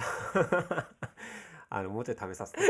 [1.74, 2.60] あのもうちょい食べさせて。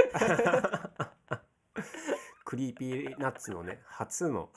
[2.44, 4.50] クリーピーナッツのね初の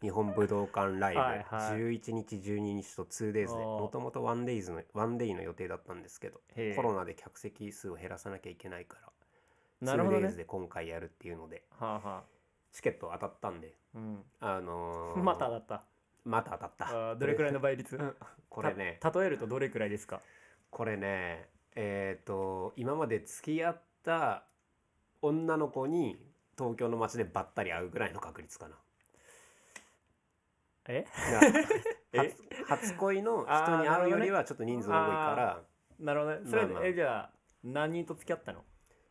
[0.00, 1.78] 日本武道館ライブ、はいはい。
[1.78, 6.74] 11日12日と 2days でもともと 1days の 1day の予定だったんですけどへえ。
[6.74, 9.12] コロナで客席数を減らさなきゃいけないから
[9.82, 12.24] なるほど 2days ねで今回やるっていうのではあは
[12.72, 14.24] チケット当たったんであうん。
[14.40, 15.84] あのーまただった。
[16.24, 16.86] また当たった。
[17.10, 17.98] あーどれくらいの倍率？
[18.48, 18.96] これね。
[19.00, 20.22] た例えるとどれくらいですか？
[20.70, 24.44] これねえっ、と今まで付き合った
[25.22, 26.18] 女の子に
[26.58, 28.76] 東京の街でばったり会うぐらいの確率かな。
[30.88, 31.06] え？
[32.12, 35.62] 初初恋の人に会うよりはちょっと人数多いから。
[36.00, 36.50] なるほどね。
[36.50, 36.72] それ、まあ。
[36.74, 37.30] まあえじゃあ
[37.62, 38.64] 何人と付き合ったの？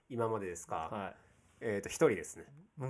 [0.09, 1.13] 今までですか、は
[1.61, 2.45] えっ、と一人ですね。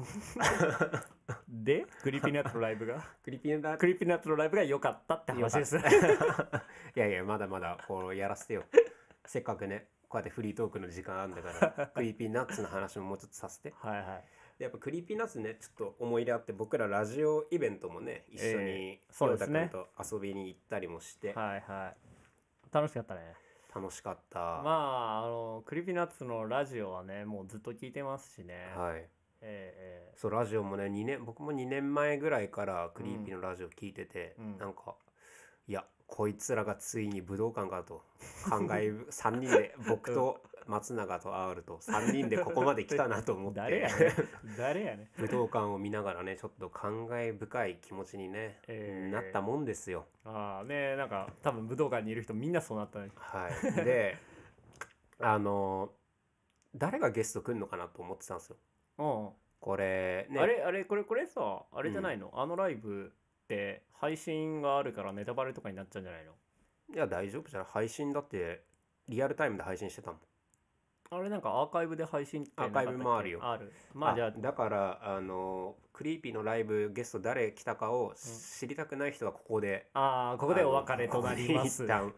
[1.48, 3.02] でクリーピーナッツのライブが？
[3.24, 5.78] クリーピーナッツのライブが良かったって話です。
[5.78, 5.82] い
[6.96, 8.64] やいやまだまだこうやらせてよ
[9.30, 13.76] せっかくねこうやってフリートークの時間あるんだから クリーピーナッツの話ももうちょっとさせて。
[13.78, 14.24] はいはい。
[14.58, 19.70] でやっぱクリーピーナッツねちょっと思い入れあって僕らラジオイベントもね一緒にえーそうですね。
[19.72, 22.74] と遊びに行ったりもして、はいはい。
[22.74, 23.36] 楽しかったね。
[23.74, 29.08] 楽しかった、まああのクリーピーナッツのラジオはねもうずっと聞いてますしね、はい。
[29.42, 34.58] えそうラジオもね2年僕も2年前ぐらいからクリーピーのラジオ聞いてて、うん。
[34.58, 34.96] なんか
[35.68, 38.04] いやこいつらがついに武道館かと。
[38.50, 43.60] 考え 3人で僕と松永と R と3人でここまで来たなと思えって。
[43.60, 44.58] 誰やねん。
[44.58, 45.10] 誰やねん。
[45.22, 49.14] 武道館を見ながらねちょっと感慨深い気持ちにね、えー。
[49.14, 50.08] なったもんですよ。
[50.26, 53.10] ああねなんか多分武道館にいる人みんなそうなったね。
[53.16, 54.18] はい、で
[55.20, 55.92] あの
[56.76, 58.58] 誰がゲスト来るのかなと思ってたんですよ。
[58.98, 59.30] うん。
[59.60, 60.40] これね。
[60.40, 63.12] あれあれこれこれさあれじゃないの、あのライブ
[63.54, 66.34] って配信があるからネタバレとかになっちゃうんじゃないの？
[66.94, 67.68] いや大丈夫じゃない。
[67.72, 68.62] 配信だって
[69.08, 70.20] リアルタイムで配信してたもん。
[71.12, 73.40] あれなんかアーカイブで配信ってアーカイブもあるよ。
[73.42, 73.74] ある。
[73.96, 82.14] まあじゃあだからあのクリーピーのライブゲスト誰来たかを知りたくない人はここで、ああここでお別れとなりまあすの一旦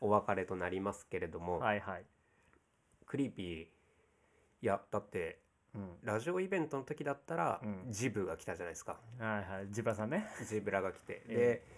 [0.00, 2.04] お別れとなりますけれども、はいはい、
[3.06, 3.68] クリーピーい
[4.62, 5.45] やだってうん、
[6.02, 7.84] ラジオイベントの時だったら、うん。
[7.88, 8.98] ジブが来たじゃないですか。
[9.18, 9.68] はいはい。
[9.70, 10.26] ジブラさんね。
[10.48, 11.76] ジブラが来て、 えで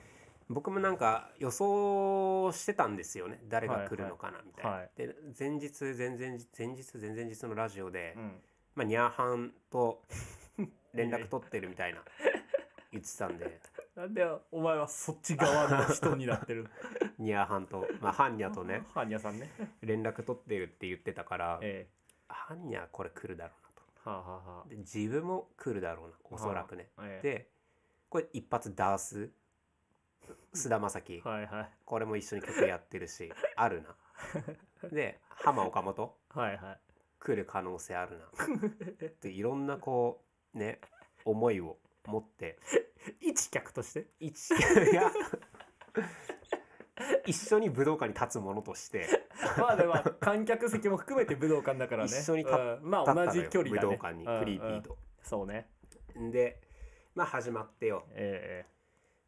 [0.51, 3.41] 僕もなんか予想してたんですよね。
[3.49, 4.91] 誰が来るのかなみたいな、はい。
[4.97, 8.43] で前日前々日前日前々日のラジオで、うん。
[8.75, 10.03] まあ、ニャーハンと
[10.95, 12.03] 連絡取ってるみたいな
[12.93, 13.61] 言ってたんで。
[13.95, 16.69] なんでお前はそっち側の人になってる
[17.19, 19.51] ニャーハンと、まあ、ハンニャとねハンニャさんね。
[19.83, 21.89] 連絡取ってるって言ってたから、え
[22.29, 23.68] ハンニャこれ来るだろう
[24.09, 27.29] はあ、はあはあ、で自分も来るだろうなおそらくね、ええ。
[27.29, 27.51] で
[28.09, 29.31] これ一発ダース？
[30.53, 31.21] 菅田将暉。
[31.21, 31.71] はいはい。
[31.85, 33.97] これも一緒に曲やってるし あるな。
[34.91, 36.17] で浜岡本？
[36.31, 36.81] はいはい。
[37.19, 38.27] 来る可能性あるな。
[39.21, 40.81] でいろんなこうね
[41.25, 42.59] 思いを持って。
[43.21, 44.07] 一客として？
[44.21, 45.11] 一いや
[47.29, 49.07] 一緒に武道館に立つ者として。
[49.59, 52.09] まあでも観客席も含めて武道館だからね。
[52.09, 52.91] 一緒に立っうん。
[52.91, 53.89] まあ同じ距離だね。
[53.89, 55.71] 武道館にクリーピーと、そうね。
[56.15, 56.61] で
[57.15, 58.05] まあ始まってよ。
[58.11, 58.65] え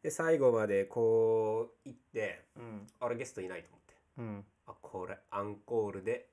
[0.01, 2.87] で最後までこう行ってえうん。
[2.99, 3.93] あれゲストいないと思って。
[4.17, 4.45] うん。
[4.65, 6.29] あこれアンコールで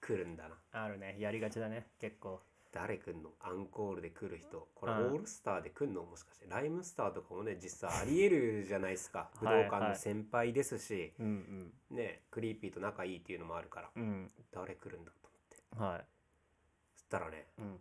[0.00, 0.56] 来るんだな。
[0.70, 1.16] あるね。
[1.18, 1.88] やりがちだね。
[1.98, 2.40] 結構
[2.72, 3.30] 誰来んの？
[3.40, 4.66] アンコールで来る人。
[4.74, 6.02] これオうんールスターで来んの？
[6.04, 6.46] もしかして。
[6.48, 9.30] ライムスターとかもね実際ありえるじゃないですか。
[9.40, 9.64] 武道はい。
[9.64, 13.90] 館の先輩ですし、うんねクリーピーと仲いいっていうのもあるから。
[13.94, 14.02] うん。
[14.02, 15.28] うん誰来るんだと
[15.76, 15.84] 思って。
[15.84, 16.04] はい。
[16.96, 17.80] そしたらねうん。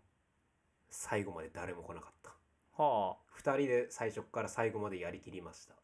[0.90, 2.32] 最後まで誰も来なかった。
[2.84, 5.76] は2人で最初から最後までやりきりました。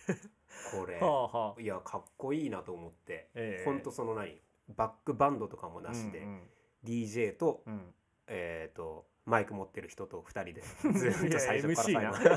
[0.78, 0.98] これ。
[1.00, 1.60] あはあはあ。
[1.60, 3.64] いやかっこいいなと思って、ええ。
[3.64, 4.40] ほんとその何？
[4.68, 6.42] バックバンドとかもなしで、うん
[6.84, 7.94] DJ と,、うん
[8.28, 10.62] うんえー、とマイク持ってる人と2人で。
[10.98, 12.36] ずっと最初から最後。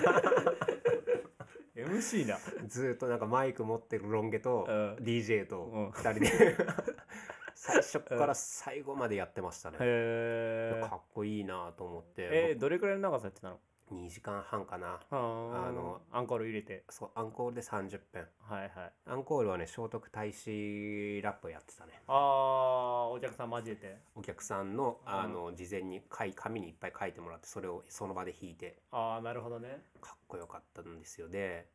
[1.76, 2.36] MC な。
[2.62, 4.96] でずっとなんかマイク持ってるロン毛とうん。
[5.04, 5.90] DJ とうん。
[5.90, 6.56] 2人で。
[7.56, 13.60] 最初から最後までやってましたね、へかっこいいなと思って、ええどれくらいの長さやってたの？
[13.94, 14.88] 2時間半かな。
[14.88, 16.84] はあのアンコール入れて。
[16.90, 18.28] そうアンコールで30分。
[18.40, 18.92] はいはい。
[19.06, 22.02] アンコールはね聖徳太子ラップやってたね。
[22.08, 23.98] ああお客さん交えて。
[24.16, 28.78] お客さんのあの事前に書い紙にいっぱい書いてもらってそれをその場で弾いて。
[28.92, 29.82] ああなるほどね。
[30.02, 31.30] かっこよかったんですよ。
[31.30, 31.68] で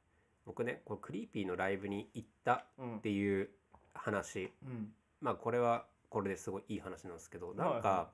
[0.47, 2.97] 僕ねこれクリーピーのライブに行ったうん。
[2.99, 3.51] っていう
[3.95, 4.53] 話。
[4.65, 4.93] うん。
[5.21, 8.11] まあこれはこれですごいいい話なんですけどなんか、はいは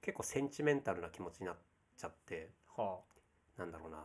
[0.00, 1.56] 結構センチメンタルな気持ちになっ
[1.96, 2.50] ちゃって。
[2.76, 3.00] は
[3.58, 4.04] なんだろうな。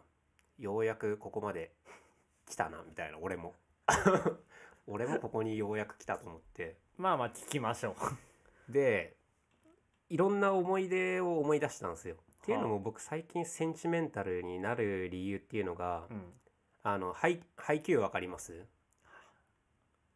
[0.60, 1.72] ようやくここまで
[2.46, 3.18] 来たなみたいな。
[3.20, 3.56] 俺も。
[4.88, 6.78] 俺もここにようやく来たと思って。
[6.98, 7.96] あまあまあ聞きましょ
[8.70, 8.72] う。
[8.72, 9.16] で
[10.10, 12.16] いろんな思い出を思い出したんですよ。
[12.16, 16.34] っていうのも僕最近センチメンタルになる理由っていうのが、うん。
[16.84, 18.66] あの配配給わかります？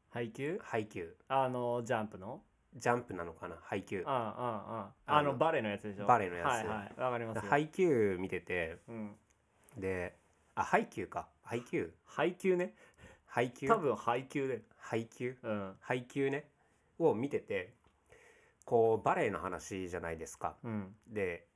[0.09, 2.41] 配給配給あのジャンプの？
[2.73, 3.55] ジャンプなのかな？
[3.61, 5.21] 配給ああああああ。
[5.21, 6.05] ののバレエのやつでしょ？
[6.07, 6.47] バレエのやつ。
[6.47, 6.99] はいはい。
[6.99, 7.49] わかりますよ。
[7.49, 9.15] 配給見ててうん
[9.77, 10.15] で
[10.55, 11.27] あ配給か。
[11.41, 11.93] 配給？
[12.05, 12.73] 配給ね。
[13.25, 13.67] 配給？
[13.67, 14.61] 多分配給で。
[14.77, 15.37] 配給？
[15.43, 15.75] うん。
[15.79, 16.49] 配給ね。
[16.97, 17.73] を見てて
[18.65, 20.55] こうバレエの話じゃないですか。
[20.63, 20.95] うん。
[21.07, 21.47] で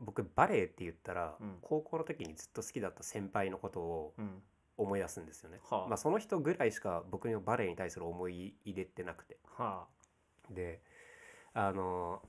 [0.00, 1.58] 僕バレエって言ったら、うん。
[1.62, 4.42] 高校の時にずっと好きだった先輩のことをうん。
[4.78, 5.88] 思い出すんですよね、はあ。
[5.88, 9.36] まあその人ぐらいしか僕のバレエに対する思い入れってなくて。
[9.44, 9.86] は
[10.50, 10.80] で
[11.52, 12.22] あの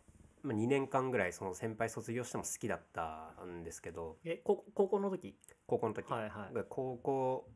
[0.43, 4.17] まあ、2年間ぐらいその先輩卒業しても好きだったんですけど。
[4.25, 5.37] えこ高校の時？
[5.65, 6.53] 高校の時、はいはい。
[6.53, 7.49] で高校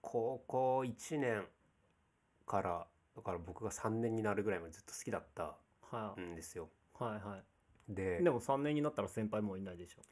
[0.00, 1.44] 高校1年
[2.46, 5.56] からだから僕が3年になるぐらいまでずっと好きだった
[5.90, 6.70] はいんですよ。
[6.94, 7.42] はいは
[7.88, 8.24] でい。
[8.24, 10.02] でも3年になったら先輩もういないでしょ？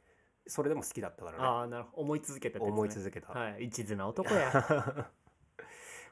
[0.47, 1.43] それでも好きだったからね。
[1.43, 2.01] ああなるほど。
[2.03, 2.65] 思い続けてね。
[2.65, 3.65] 思い続けた、はい。
[3.65, 5.11] 一途な男や。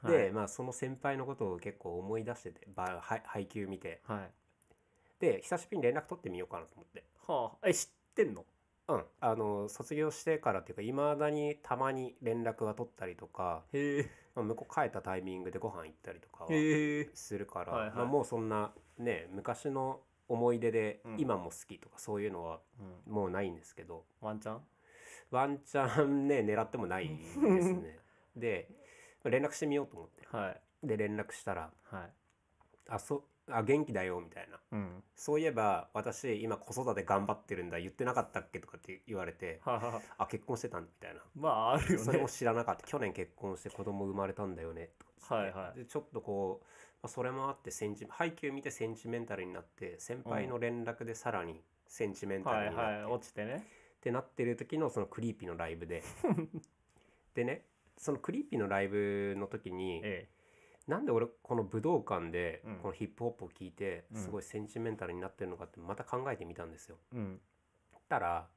[0.08, 4.02] で、まあその先輩のことを結構思い出しててばはい配給見て。
[4.06, 4.34] はい、はい、
[5.20, 7.04] で久しぶりに連絡取ってみようかなと思って。
[7.28, 7.68] はあ。
[7.70, 8.46] え知ってんの？
[8.90, 9.04] うん。
[9.22, 14.10] あの卒業してからっていうかいまだにたまに連絡は取ったりとか、へえ。
[14.36, 17.10] まあ、向こう帰ったタイミングでご飯行ったりとかはへえ。
[17.14, 17.96] するから、はいはい。
[17.98, 21.16] まあ、もうそんなね昔の思い出でうん。
[21.20, 22.60] 今も好きとかそういうのは
[23.08, 23.14] うん。
[23.14, 24.62] もうないんですけど、ワンチャン？
[25.32, 27.24] ワンチャンね狙ってもないで
[27.62, 28.00] すね。
[28.36, 28.68] で
[29.24, 30.28] まあ連絡してみようと思って。
[30.36, 30.62] はい。
[30.88, 32.12] で連絡したらはい
[32.90, 34.60] 「あそあ元気だよ」みたいな。
[34.72, 39.96] うん「そういえば私今子育て頑張ってるんだ言ってなかったっけ?」とかって言われてはあは。
[39.96, 41.22] あ「あ結婚してたんだ」みたいな。
[41.36, 42.06] まああるよね。
[42.06, 42.88] それも知らなかった。
[42.88, 45.80] 去年結婚して子供生まれたんだよねとかはいはい。
[45.80, 46.66] でちょっとこう、
[47.02, 53.68] まあ、それもあってセンチ背景見てセンチメンタルになって先輩の連絡でさらにセンチメンタはいルになって、はい落ちてね。
[53.98, 56.04] ってなってる時のそのクリーピーのライブで。
[57.36, 57.66] でね
[57.98, 60.28] そのクリーピーのライブの時にえ
[60.88, 62.76] なんで俺この武道館でうん。
[62.78, 64.22] このヒップホップを聴いてうん。
[64.22, 66.98] すごいセンチメンタルになってるのかってまた考えてみたんですよ。
[67.14, 67.42] えうん。
[68.10, 68.48] たら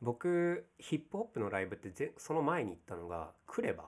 [0.00, 3.84] 僕ヒップホップのライブってぜその前に行ったのがクレバ。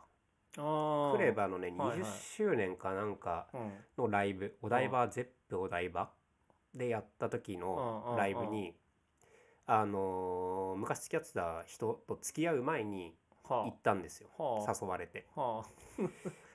[0.55, 1.99] クレバのねはいはい。
[2.01, 2.05] 20
[2.37, 3.73] 周年かなんかうん。
[3.99, 6.11] のライブお台場ゼップお台場
[6.75, 8.75] でやった時のライブに
[9.67, 14.29] あのー昔付き合ってた人と付き合う前には行ったんですよ。
[14.81, 15.27] 誘われて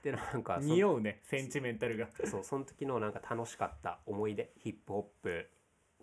[0.06, 2.08] でなんかあそ匂うねセンチメンタルが。
[2.26, 5.50] そうその時のなんか楽しかった思い出ヒップホップ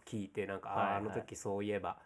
[0.04, 0.94] 聞いてなんか、はいはい。
[0.94, 1.98] あーあの時そういえば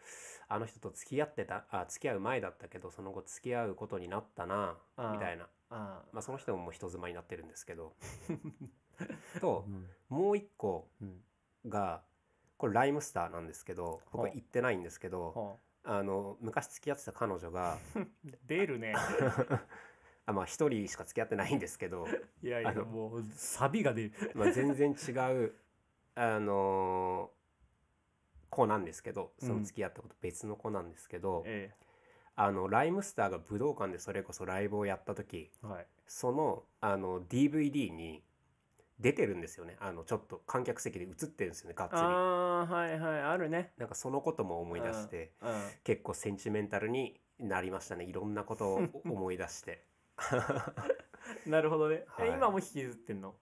[0.46, 5.48] あの人と付き合ってたあ付き合う前だったけどその後付き合うことになったなみたいな。
[5.70, 7.94] あまあその人ももう人妻になってるんですけど。
[9.40, 9.88] とうん。
[10.11, 11.22] もう一個うん。
[11.66, 12.02] が
[12.59, 17.78] これライムスターなんですけど僕ははあ行ってないんですけどはあの昔付き合ってた彼女があ
[18.46, 18.94] 出るね
[20.27, 22.07] あまあ一人しか付き合ってないんですけど、
[22.43, 24.12] いやいやもうサビが出る。
[24.35, 25.55] まあ、全然違う
[26.17, 27.31] あの
[28.51, 31.73] 子なんですけどその付き合ったこと別の子なんですけど、え
[32.35, 35.87] あのライムスターが武道館でそれこそライブをやった時えはい。
[36.07, 38.23] そのあの DVD に
[38.99, 39.77] 出てるんですよね。
[39.81, 43.21] あのちょっと観客席で映ってるんですよねがっつりああはいはい。
[43.21, 43.73] あるね。
[43.77, 45.51] なんかそのことも思い出してうん。
[45.85, 48.05] 結構センチメンタルになりましたね。
[48.05, 49.85] いろんなことを思い出して
[51.46, 52.33] なるほどね、えはい。
[52.33, 53.35] 今も引きずってんの？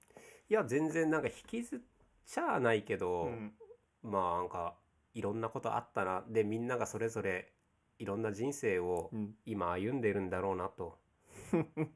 [0.48, 1.80] いや全然なんか引きずっ
[2.26, 3.54] ちゃないけど、うん。
[4.02, 4.76] まあなんか
[5.14, 6.24] いろんなことあったな。
[6.28, 7.52] でみんながそれぞれ
[7.98, 9.36] いろんな人生をうん。
[9.46, 10.98] 今歩んでるんだろうなと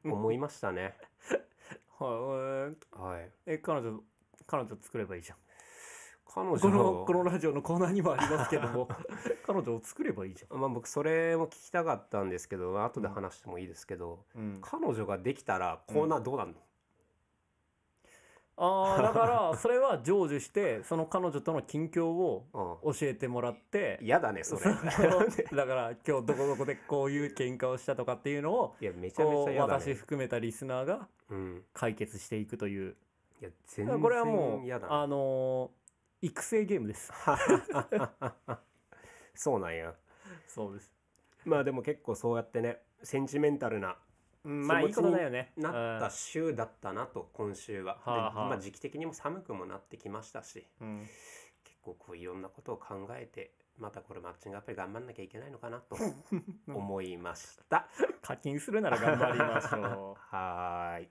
[0.04, 0.96] 思いましたね。
[1.98, 3.32] はいはい。
[3.46, 4.02] ええ彼女
[4.46, 5.38] 彼女作ればいいじゃん
[6.38, 8.88] 彼女このこのラジオのコーナーにもありますけども。
[9.44, 16.54] 彼女を作ればいいじまあ僕それも聞きたかったんですけど後で話してもいいですけど、ゃん、うん、彼女ができたらコーナーどうなんの、
[18.58, 22.44] ああだからそれは成就してその彼女との近況を
[22.84, 22.92] うん。
[22.92, 24.62] 教えてもらって嫌だねそれ。
[25.56, 29.60] だから今日どこどこでこういう喧嘩をしたとかっていうのをいやめちゃめちゃね。
[29.60, 31.64] 私含めたリスナーがうん。
[31.72, 32.96] 解決していくという。
[33.40, 35.77] いや全然これはもうあのー
[36.20, 37.12] 育成ゲームです。
[39.34, 39.94] そうなんや。
[40.46, 40.92] そうです、
[41.44, 43.96] まあでも結構そうやってねセンチメンタルな
[44.44, 45.52] うん、まあいいことだよね。
[45.56, 48.48] なった週だったなと今週は、ではあはあ。
[48.48, 51.06] まあ時期的にも寒くもなってきましたしうん。
[51.64, 55.96] 結構こういろんなことを考えてまたこれマッチングアプリ頑張んなきゃいけないのかなと
[56.68, 57.88] 思いました。
[58.22, 61.08] 課金するなら頑張りましょはーい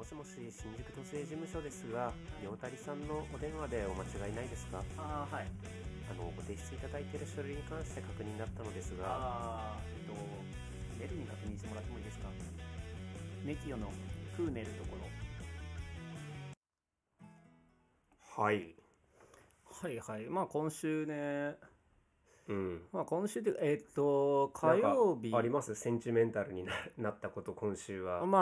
[0.00, 2.08] もしもし新宿都政事務所ですが
[2.40, 4.80] 尿谷さんのお電話でお間違いないですか？
[4.80, 5.46] うああはい。
[6.08, 9.04] あのご提出いただいている書類に関して確認だったのですが。
[9.04, 10.16] ああえっと
[10.98, 12.32] メルに確認してもらってもいいですか？
[13.44, 13.92] ネキオの
[14.38, 15.04] クーネルところ。
[18.42, 18.74] はい。
[19.84, 20.24] はいはい。
[20.32, 21.56] まあ今週ね
[22.50, 22.82] うん。
[22.92, 25.32] まあ今週でえっと火曜日。
[25.34, 25.74] あります？
[25.74, 28.26] センチメンタルにななったこと今週は。
[28.26, 28.38] ま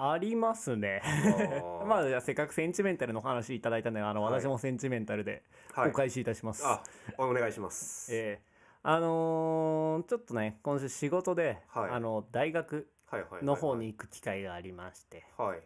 [0.00, 1.00] あありますね。
[1.04, 1.84] ー。
[1.86, 4.40] まあせっかくセンチメンタルの話いただいたのであの、はい。
[4.40, 5.42] 私もセンチメンタルで
[5.72, 5.90] はい。
[5.90, 6.82] お返しいたします、あ
[7.18, 8.12] お願いします。
[8.14, 8.54] ええ。
[8.82, 11.90] あのーちょっとね今週仕事で、はい。
[11.90, 13.44] あの大学はいはいはいはい。
[13.46, 15.62] の方に行く機会がありまして、はい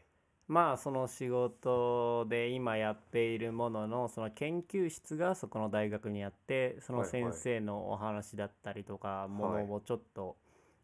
[0.49, 10.37] まあその仕事で今やっているもののその研究室がそこの大学にあってその先生のお話だったりとかものをちょっと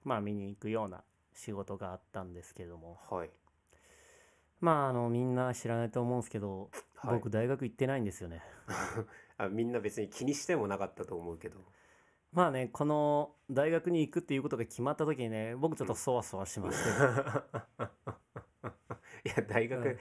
[0.05, 1.03] まあ見に行くような
[1.33, 2.99] 仕事があったんですけども。
[3.11, 3.31] はい。
[4.61, 7.15] まああのみんな知らないと思うんですけどはい。
[7.15, 8.43] 僕大学行ってないんですよね。
[9.39, 11.59] あみんな別に気にしてもなかったと思うけど。
[12.33, 17.45] まあねこの大学に行くっていうことが決まった時にね僕ちょっとそわそわしましたよ
[19.25, 19.97] いや大学、うん。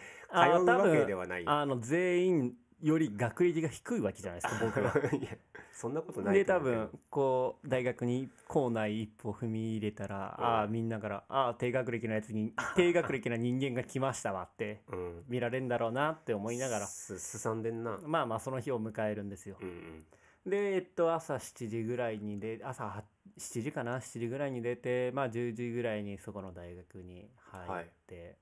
[0.65, 1.43] 通うわけではない。
[1.45, 4.91] あの全員より学歴が低いわけじゃないですか僕は。
[5.15, 5.29] いや
[5.71, 10.45] そんなことないで多分こう大学に校内一歩踏み入れたら、うん。
[10.45, 15.23] ああみんなから「ああ低学歴のやつに 低学歴な人間が来ましたわ」ってうん。
[15.29, 16.85] 見られるんだろうなって思いながら。
[16.87, 17.97] すすさんでんな。
[18.05, 19.57] まあまあその日を迎えるんですよ。
[19.61, 19.65] う。
[19.65, 20.05] ん
[20.45, 23.05] でえっと朝7時ぐらいにで朝は
[23.37, 28.37] 7時かな？7時ぐらいに出てまあ10時ぐらいにそこの大学に入って、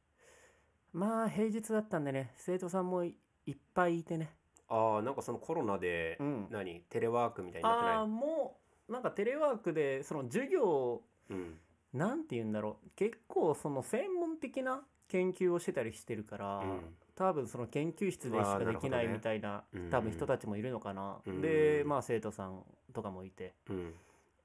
[0.94, 3.16] まあ平日だったんでね生徒さんもい
[3.46, 4.36] いっぱいいてね。
[4.68, 6.48] ああなんかそのコロナで、うん。
[6.50, 6.82] 何？
[6.90, 11.58] テレワークみたいになってああないもうなんかテレワークでその授業うん。
[11.94, 12.90] なんて言うんだろう。
[12.96, 16.96] 結構その専門的な研究をしてたりしてるから、うん。
[17.16, 19.90] 多分その研究室でしかできないあーなるほどねみたいなうん。
[19.90, 21.42] 多分人たちもいるのかな、うん。
[21.42, 22.64] でまあ生徒さん
[22.94, 23.54] とかもいて。
[23.70, 23.94] うん。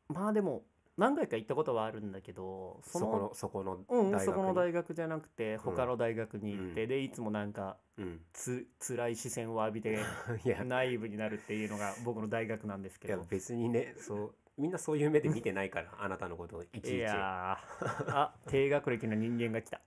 [0.09, 0.62] まあでも
[0.97, 4.24] 何回か行ったことはあるんだけどそのそこのそこのうん、大学に？
[4.24, 6.88] そこの大学じゃなくて他の大学に行って、うん。
[6.88, 8.20] でいつもなんかうん。
[8.32, 9.99] つ辛い視線を浴びて
[10.44, 10.64] いや。
[10.64, 16.97] ナイーブになるっていうのが 僕の大学なんですけいやど別にねそうみんなそういう目で見てないから あなたのことをいちいち。
[16.97, 19.82] いやーあ低学歴の人間が来た。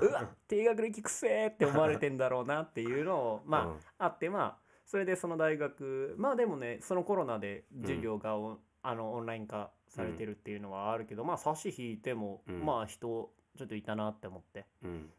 [0.00, 12.64] うわ低学歴くせーって思われてんだろうなっていうのをまあ、うんあってまあそれでその大学まあでもねそのコロナで授業がお、あのオンライン化されてるっていうのはあるけど、まあ差し引いても、うん。
[12.64, 14.66] まあ人ちょっといたなって思って。
[14.82, 15.10] うん。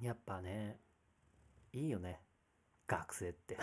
[0.00, 0.78] やっぱね
[1.72, 2.20] いいよね。
[2.86, 3.56] 学生って。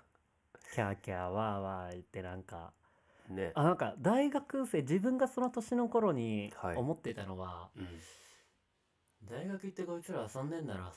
[0.74, 2.72] キャーキャーワーワー言ってなんか。
[3.28, 3.52] ね。
[3.54, 6.76] あなんか大学生自分がその年の頃にはい。
[6.76, 7.86] 思ってたのは、うん。
[9.26, 10.92] 大学行ってこいつら遊んでんなら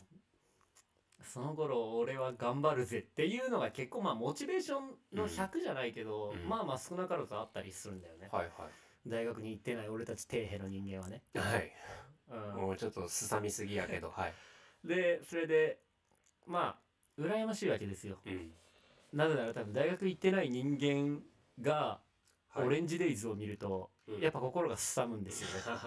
[1.24, 6.49] その頃俺は頑張るぜっていうのが結構まあモチベーションの100じゃないけど、うん。
[6.49, 8.49] まあまあ少なからずあったりするんだよね、はい
[9.05, 11.45] 大学に行ってない俺たち底辺の人間はね、はい。
[11.45, 11.72] はい
[12.55, 12.61] うん。
[12.61, 14.34] もうちょっとすさみすぎやけどはい。
[14.86, 15.80] でそれで
[16.45, 16.78] ま
[17.18, 18.20] あ羨ましいわけですよ。
[18.26, 18.51] うん。
[19.13, 21.24] なぜなら多分大学行ってない人間
[21.61, 22.01] が
[22.49, 22.65] はい。
[22.65, 24.20] オレンジデイズを見ると、うん。
[24.20, 25.47] やっぱ心がすさむんですよ
[25.78, 25.82] ね。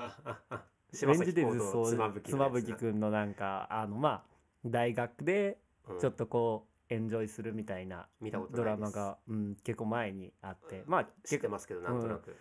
[0.93, 4.30] オ柴レンジデイズそう妻夫木の妻やつ夫木くんのなんかあのまあ
[4.65, 5.59] 大学で
[5.89, 5.99] うん。
[5.99, 8.95] ちょっとこうエンジョイするみたいな見たことドないです。
[8.97, 12.37] ラマが、うん、結構前にあってまあ知っ結構てますけどなんとなく。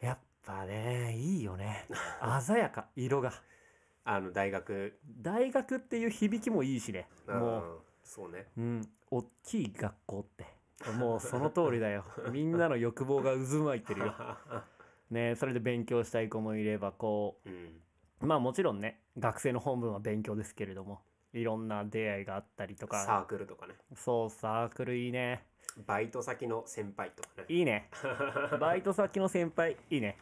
[0.00, 1.86] やっぱねいいよね。
[2.40, 3.32] 鮮やか色が。
[4.04, 4.98] あの大学。
[5.20, 7.08] 大学っていう響きもいいしね。
[7.26, 7.64] もう。
[7.64, 8.46] うんそうね。
[8.56, 8.88] うん。
[9.10, 10.46] 大きい学校って。
[10.98, 12.04] もうその通りだよ。
[12.32, 14.14] みんなの欲望が渦巻いてるよ。
[15.10, 17.48] ねそれで勉強したい子もいればこう。
[17.48, 17.80] ん。
[18.22, 21.00] うまあもちろんね学生の本分は勉強ですけれども
[21.32, 23.74] いろんな出会いがあったりとサかークルとかね。
[23.96, 25.44] そうサークルいいね。
[25.86, 27.44] バイト先の先輩とかね。
[27.48, 27.88] いいね。
[28.60, 30.18] バイト先の先輩いいね。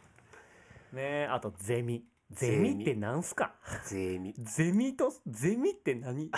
[0.93, 2.05] ねあとゼミ。
[2.31, 3.55] ゼミってなんすか？
[3.87, 4.35] ゼミ。
[4.35, 6.31] ゼミとゼミって何？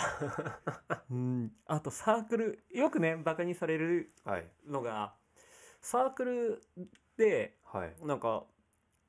[1.09, 1.51] うん。
[1.65, 4.47] あとサークルよくねバカにされるはい。
[4.65, 5.13] のが
[5.81, 6.61] サークル
[7.17, 7.93] ではい。
[8.05, 8.43] なんかん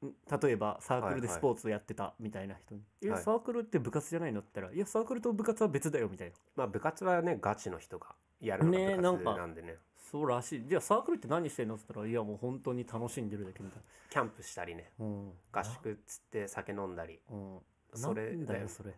[0.02, 1.38] 例えばサークルではいはい。
[1.38, 3.22] スポーツをやってたみたいな人に「いやはい。
[3.22, 6.34] サークルって部活じゃないの?」って言ったら「いやサークルと部活は別だよ」みたいな。
[6.56, 9.76] まあ部活はねガチの人がやるのねが部なんか活なんでね。
[9.96, 10.66] そうらしい。
[10.66, 11.76] じゃあサークルって何してんの？
[11.76, 14.92] って言ったら「いやもう本当に楽しんでるだけ」みたいキャンプしたりね。
[14.98, 17.20] な、うん、合宿っつって酒飲んだり。
[17.30, 17.60] うん。
[17.94, 18.68] それだよ。
[18.68, 18.94] それ。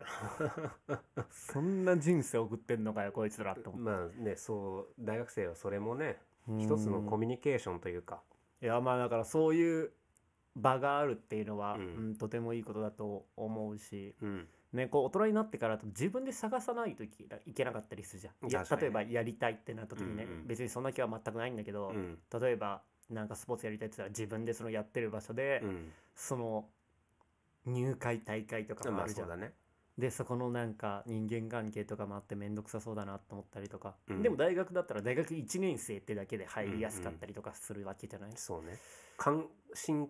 [1.30, 3.84] そんな人生送ってんのかよこいつらって思って。
[3.84, 6.16] まあねそう大学生はそれもね
[6.58, 8.22] 一つのコミュニケーションというか。
[8.62, 9.92] いやまあだからそういう
[10.56, 14.48] 場があるっていうのは、ううんんとてもいいことだと思うし、うん。
[14.72, 17.08] ね、こう大人になってから自分で探さないとい
[17.54, 18.80] けなかったりするじゃん。
[18.80, 20.46] 例えばやりたいってなった時にね、うんうん。
[20.46, 22.18] 別にそんな気は全くないんだけど、うん。
[22.40, 25.92] 例えばなんかスポーツやりたいって言ったら自分でそのやってる場所で、うん。
[26.14, 26.68] その
[27.66, 29.54] 入会大会とかもまあるじゃん、あそうだね
[29.96, 34.22] でそこのなんか人間関係とかもあって面倒くさそうだなと思ったりとか、うん。
[34.22, 38.78] でも大学だったら大学1年生ってだけで入りやすかったりとかするわけじゃない、そうね。
[39.16, 40.08] 勧進ん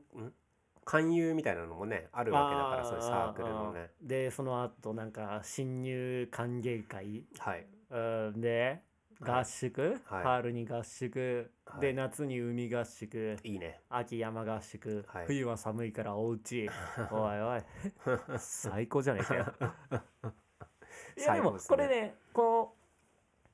[0.84, 3.80] 勧誘みたいなのもねあるわけだからそういうサークルのね。
[3.80, 7.24] あーでその後なんか新入歓迎会？
[7.38, 7.66] はい。
[7.90, 10.22] うんではい合宿、はい。
[10.24, 11.80] 春に合宿、はい。
[11.80, 13.38] で夏に海合宿。
[13.42, 13.80] いいね。
[13.88, 15.26] 秋山合宿、はい。
[15.26, 16.68] 冬は寒いからおうち
[17.10, 17.62] おいおい。
[18.38, 19.46] 最高じゃねえかよ。
[21.16, 22.76] いやでもこれねこ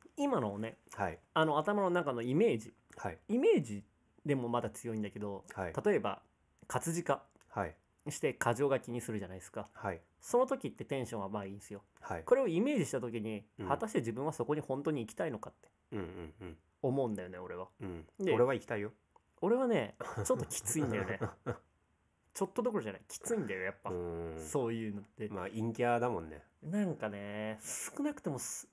[0.05, 1.19] う今のねはい。
[1.35, 2.75] あの頭の中のイメージ。
[2.97, 3.19] はい。
[3.29, 3.85] イメージ
[4.25, 5.73] でもまだ強いんだけどはい。
[5.85, 6.23] 例えば
[6.67, 7.77] 活字化はい。
[8.09, 9.69] して箇条書きにするじゃないですか。
[9.73, 11.83] はいその時ってテンションはまあいいんですよ。
[12.01, 12.25] はい。
[12.25, 13.69] これをイメージした時にうん。
[13.69, 16.57] 果たして自分はそこに本当に行きたいのかってうんうんうん。
[16.83, 17.69] 思うんだよね俺は。
[17.81, 18.07] うん。
[18.19, 18.93] で俺は行きたいよ。
[19.41, 21.19] 俺はねちょっときついんだよね。
[22.33, 23.03] ちょっとどころじゃない。
[23.09, 23.91] きついんだよやっぱ。
[23.91, 24.37] うん。
[24.39, 25.29] そういうのって。
[25.29, 26.43] まあ陰キャだもんね。
[26.63, 28.69] なんかね少なくてもす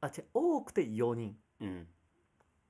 [0.00, 1.36] あ違う多くて4人。
[1.60, 1.88] うん。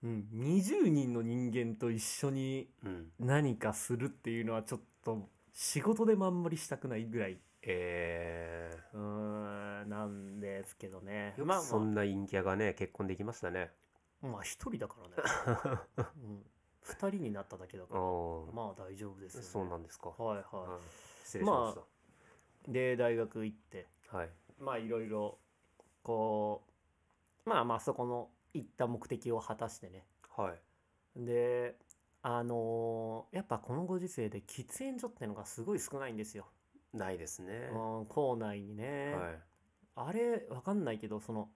[0.03, 3.12] うん、20人の人間と一緒にうん。
[3.18, 11.35] 何かするっていうのはちょっと仕事でもあんまりしたくないぐらいえうーんなんですけどね。
[11.37, 11.61] ー、よまあ。
[11.61, 13.71] くそんな陰キャがね結婚できましたね。
[14.23, 15.81] まあまあ一人だからね、
[16.23, 16.45] うん、
[16.85, 18.01] 2人になっただけだから。
[18.01, 18.53] おー。
[18.53, 20.11] まあ大丈夫ですよ、ね、そうなんですか。
[20.11, 20.81] はいははい。
[21.25, 23.89] 失礼しましいで大学行って。
[24.11, 24.31] たはい。
[24.59, 25.39] まあいろいろ
[26.03, 26.63] こ
[27.47, 30.07] うまあまあそこの行った目的を果たしてね。
[30.37, 31.25] はい。
[31.25, 31.77] で
[32.23, 36.47] あのーやっぱこのご時世で喫煙所ってのがすごい少ないんですよ、
[36.93, 37.70] ないですね。
[37.72, 39.38] うん、校内にね、はい。
[39.97, 41.49] あれわかんないけどその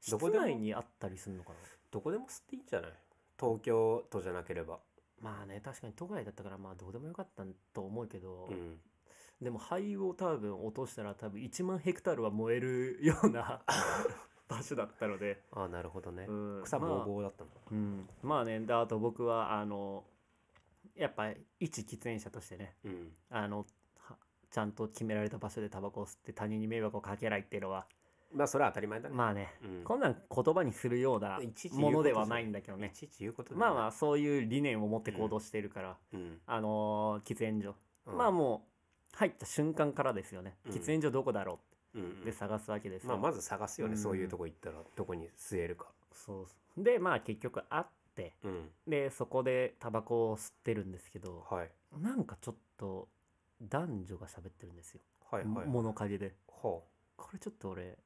[0.00, 1.56] 室どこでも内にあったりするのかな？
[1.90, 2.92] どこでも吸っていいんじゃない？
[3.38, 4.78] 東京都じゃなければ。
[5.20, 8.78] まあね確かに都外だったからまあどうでもよかったと思うけど、うん。
[9.42, 13.62] でも灰を多分落としたら多分1万ヘクタールは燃えるような
[14.48, 16.26] 場所だったので、ああなるほどね。
[16.28, 20.04] うん草ぼうまあぼうだったのうん、まあねであと僕はあの
[20.94, 22.76] やっぱ一喫煙者としてね。
[22.84, 23.12] うん。
[23.30, 23.64] あのは
[24.50, 27.86] ちゃんと決められた場所でタバコを吸って他人に迷惑をかけないっていうのは。
[28.32, 29.14] まあそれは当たり前だね。
[29.14, 29.84] まあね、うん。
[29.84, 32.90] こんなん言葉にするようないちいち言うことじゃものではないんだけどね。
[32.94, 36.38] いちいち言うことまあまあそういう理念を持って行動しているから、うん。
[36.46, 37.74] あのー喫煙所、
[38.06, 38.16] うん。
[38.16, 38.66] まあも
[39.12, 40.72] う入った瞬間からですよね、うん。
[40.72, 41.58] 喫煙所どこだろ
[41.94, 42.10] うんううん。
[42.12, 43.94] って探すわけですよ、まあまず探すよね。
[43.94, 43.98] うん。
[43.98, 44.76] そういうとこ行ったら。
[44.94, 45.86] どこに吸えるか。
[46.12, 46.84] そうそう。
[46.84, 47.84] でまあ結局会っ
[48.14, 48.32] て。
[48.44, 48.68] うん。
[48.86, 51.44] でそこでタバコを吸ってるんですけど。
[51.50, 51.70] はい。
[52.00, 53.08] なんかちょっと
[53.60, 55.00] 男女が喋ってるんですよ、
[55.30, 55.66] はいはい。
[55.66, 56.34] 物陰で。
[56.46, 56.84] ほ
[57.16, 57.98] これちょっと俺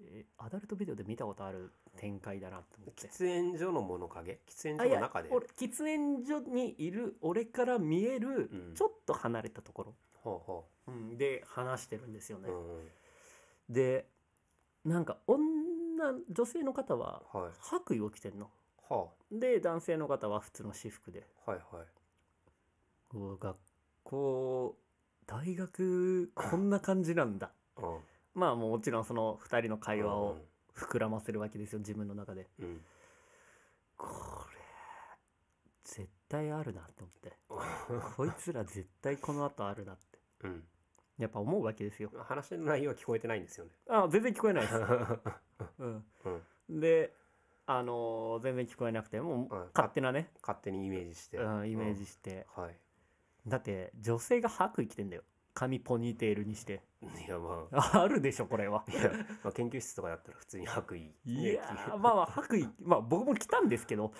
[0.00, 3.08] えーアダルトビデオで見たことある展開だなと思うって。
[3.08, 4.38] 喫煙所の物陰？
[4.46, 5.28] 喫煙所の中で？
[5.30, 8.74] 俺喫煙所にいる俺から見えるうん。
[8.74, 10.90] ちょっと離れたところ、ほうほう。
[10.92, 12.48] んで話してるんですよね。
[12.48, 13.74] う、うん。
[13.74, 14.06] で
[14.84, 15.42] なんか女
[16.30, 17.52] 女性の方ははい。
[17.60, 18.48] 白衣を着てんの。
[18.88, 21.26] はで男性の方は普通の私服で。
[21.44, 21.86] あはいはい
[24.08, 27.50] こう大学こんな感じなんだ。
[27.76, 27.98] うん。
[28.34, 30.38] まあもちろんその2人の会話を
[30.74, 32.48] う膨らませるわけですよ自分の中で。
[32.58, 32.80] んうん。
[33.98, 34.08] こ
[34.50, 34.56] れ
[35.84, 37.36] 絶対あるなと思って。
[38.16, 40.18] こいつら絶対この後あるなって。
[40.44, 40.64] うん。
[41.18, 42.10] やっぱ思うわけですよ。
[42.16, 43.72] 話の内容は聞こえてないんですよね。
[43.90, 44.74] あ全然聞こえないです、
[45.80, 46.04] うん、
[46.68, 46.80] うん。
[46.80, 47.14] で
[47.66, 49.70] あのー全然聞こえなくてもううん。
[49.74, 51.36] 勝手なね、勝手にイメージして。
[51.36, 52.62] うん、イメージして、うん。
[52.62, 52.80] はい
[53.46, 55.22] だって女性が白衣着てんだよ。
[55.54, 56.82] 髪ポニーテールにして。
[57.26, 58.02] いやまあ。
[58.02, 58.84] あるでしょこれは。
[58.88, 59.10] いや、
[59.42, 62.72] まあ、研究室とかだったら普通に白衣いやーまあまあ白衣。
[62.80, 64.12] まあ僕も着たんですけど。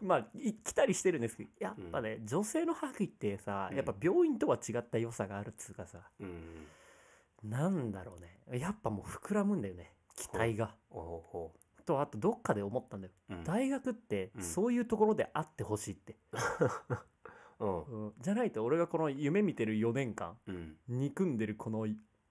[0.00, 3.76] うまあい着たりしてるんですけどやっぱね、女性の白衣ってさうん。
[3.76, 7.50] やっぱ病院とは違った良さがあるっつうかさ、んうん。
[7.50, 8.58] なんだろうね。
[8.58, 10.74] やっぱもう膨らむんだよね期待が。
[11.86, 13.44] とあとどっかで思ったんだよ、うん。
[13.44, 14.42] 大学ってうん。
[14.42, 16.16] そういうところであってほしいって、
[17.60, 18.06] うん。
[18.06, 18.12] うん。
[18.20, 20.76] じゃないと俺がこの夢見てる4年間うん。
[20.88, 21.86] 憎んでるこの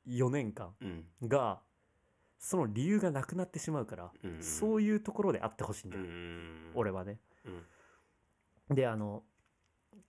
[0.08, 1.06] 4年間うん。
[1.28, 1.62] が
[2.38, 4.42] その理由がなくなってしまうから、うん。
[4.42, 6.72] そういうところであってほしいんだうよ、ん。
[6.74, 7.20] 俺はね。
[8.70, 8.76] うん。
[8.76, 9.24] であの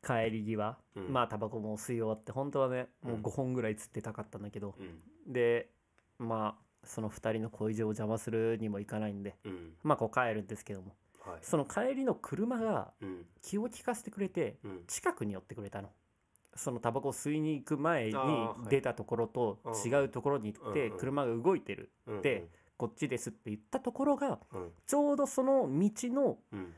[0.03, 1.13] 帰り際、うん。
[1.13, 5.33] まあタバコも吸い終わって本当はねもううん5本ぐらい吸ってたかったんだけど、うん。
[5.33, 5.71] で
[6.19, 9.73] まあその2人の恋路を邪魔するにもいかないんでうん。
[9.83, 10.95] まあこう帰るんですけども
[11.27, 11.39] はい。
[11.43, 13.27] その帰りの車がうん。
[13.43, 14.85] 気を利かせてくれてうん。
[14.87, 15.91] 近くに寄ってくれたの。
[16.55, 18.15] そのタバコを吸いに行く前に
[18.69, 24.71] 出たところと違うところに行って車が動いてるうんでこっちですって言ったところがうん。
[24.87, 26.75] ちょうどその道のうん。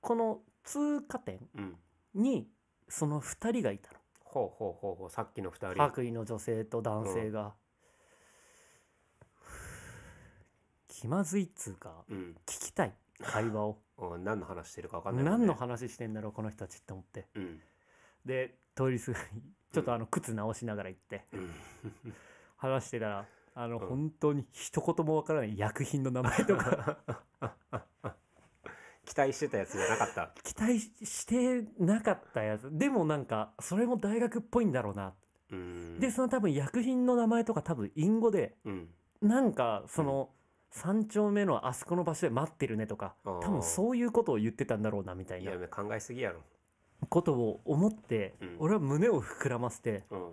[0.00, 1.76] この通過点うん。
[2.14, 2.48] に
[2.88, 3.98] その2人がいたの。
[4.24, 5.10] ほうほうほうほう。
[5.10, 5.82] さっきの二人。
[5.82, 7.54] 白衣の女性と男性が、
[10.88, 12.36] 気まずいっつうかうん。
[12.44, 13.78] 聞きたい会話を。
[13.98, 15.30] うん何の話してるか分かんないね。
[15.30, 17.26] 何の話してんだろうこの人たちって思って。
[17.34, 17.60] うん。
[18.26, 19.40] で通りすがり
[19.72, 21.24] ちょっとあの靴直しながら行って。
[21.32, 21.50] うん。
[22.56, 23.88] 話してたらあのうん。
[23.88, 26.98] 本当に一言もわからない薬品の名前とか。
[29.06, 30.32] 期待してたやつじゃなかった？
[30.42, 32.68] 期待してなかったやつ。
[32.76, 35.14] でもなんかそれも大学っぽいんだろうな。
[35.52, 36.00] うん。
[36.00, 38.88] でその多分薬品の名前とか多分隠語でうん。
[39.22, 40.30] なんかその
[40.72, 45.52] 3丁目のあそこの場所で待ってるねとか多分そういうことを言ってたんだろうなみたいな。
[45.52, 46.40] いや考えすぎやろ。
[47.08, 48.56] ことを思って、うん。
[48.58, 50.32] 俺は胸を膨らませてうん。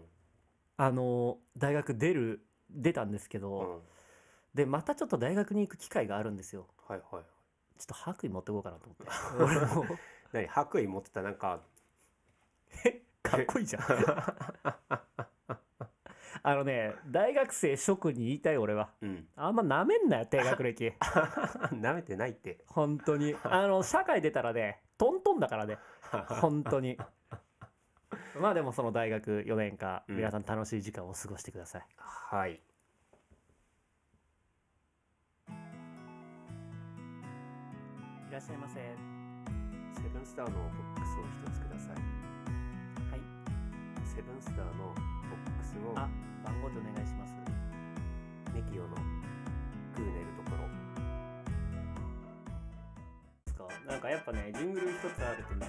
[0.77, 3.79] あの大学出る出たんですけど、うん。
[4.53, 6.67] でまたちょっと大学に行く機会があるんですよ。
[6.88, 7.23] はいはい
[7.77, 9.43] ちょっと白衣持ってこうかなと思って。
[9.43, 9.97] 俺 も
[10.31, 10.47] 何？
[10.47, 11.21] 白衣持ってた？
[11.21, 11.59] なんか。
[13.23, 13.84] かっこいいじゃん
[16.45, 18.89] あのね大学生諸君に言いたい俺は。
[19.01, 19.25] うん。
[19.37, 20.91] あんまなめんなよ低学歴。
[21.71, 22.59] なめてないって。
[22.67, 23.33] 本当に。
[23.43, 25.77] あの社会出たらねトントンだからね。
[26.41, 26.97] 本当に。
[28.39, 30.17] まあでもその大学4年間、うん。
[30.17, 31.87] 皆さん楽しい時間を過ごしてください。
[31.97, 32.55] はい。
[32.55, 32.59] い
[38.31, 38.79] らっしゃいませ。
[38.79, 38.85] は
[39.95, 41.95] セブンスターのボックスを一つください。
[41.95, 41.99] い。
[44.05, 46.09] セブンスターのボックスをあ
[46.43, 47.33] 番号でお願いします。
[48.53, 48.95] ネキオの
[49.95, 50.67] クーネルところ。
[53.45, 53.67] ですか？
[53.87, 55.67] なんかやっぱねジングル一つあるとね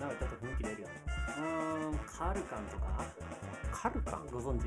[0.00, 0.94] なんかちょっと雰囲気出るよね。
[1.36, 3.04] うーんカルカンとか？
[3.72, 4.26] カルカン？
[4.30, 4.66] ご存知？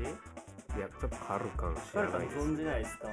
[0.78, 2.38] いやちょっとカルカン知カルカンらないです。
[2.38, 3.08] ご存知ないですか？
[3.08, 3.12] は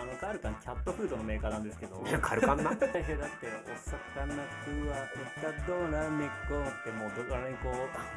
[0.00, 2.00] あのカルカンキャットフードのメーカーなんですけど。
[2.06, 2.70] いいやカルカンな。
[2.70, 4.96] だってお魚くわ。
[5.36, 7.68] えたドラ猫ってもうドラ猫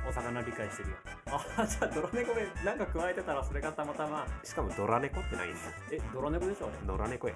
[0.08, 0.96] お魚理解してるよ。
[1.26, 5.58] あじゃあドラ猫でなんか加えてたらそれがたまたましかもドラ猫ってないんだ
[5.92, 6.88] えドラ猫でしょあれ？
[6.88, 7.34] 野良猫や。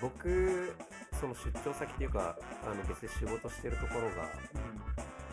[0.00, 0.74] 僕
[1.20, 4.28] その出張先っていうかあの別に仕事してるところが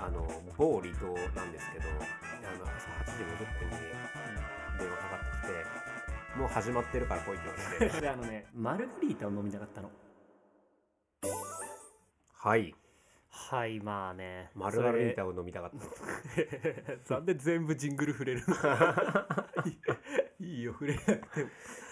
[0.06, 0.28] あの
[0.58, 1.94] 某離島なんですけどあ
[2.60, 3.76] の朝8時50分に
[4.82, 5.54] 電話かかってき
[6.34, 7.44] てもう始まってるから来いって
[7.80, 9.92] 言われてであのねマルゲリータを飲みたかったの。
[12.34, 12.74] はい。
[13.30, 14.50] はいまあね。
[14.56, 15.84] マルガリータを飲みたかったの。
[17.04, 18.56] それ なんで全部ジングル触れるの。
[20.40, 21.50] い いいいよ触れなくても。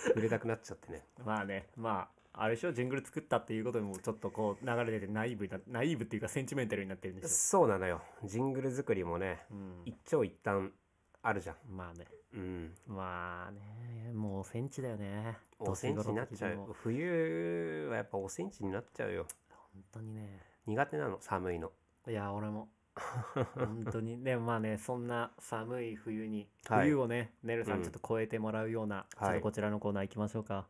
[0.07, 1.05] 触れたくなっちゃってね。
[1.23, 2.71] まあねまああれでしょ？
[2.71, 8.01] ジングル作ったっていうことでもちょっとこう流れててナイーブなナイーブっていうかセンチメンタルになってるんでしそうなのよ。
[8.23, 9.81] ジングル作りもねょ、うん。
[9.85, 10.73] 一長一短
[11.21, 11.55] あるじゃん。
[11.69, 12.05] まあね。
[12.33, 12.73] うん。
[12.87, 15.37] まあねもうセンチだよね。
[15.59, 16.73] おセンチになっちゃう。
[16.83, 19.27] 冬はやっぱおセンチになっちゃうよ。
[19.73, 20.39] 本当にね。
[20.65, 21.71] 苦手なの寒いの。
[22.07, 22.69] いや俺も。
[23.55, 24.23] 本当に。
[24.23, 26.83] でもまあねそんな寒い冬に、はい。
[26.85, 27.79] 冬をねねるさうん。
[27.81, 30.67] んちょっと超えてもらうような、ちょっはいとこちらのコーナー行きましょうか。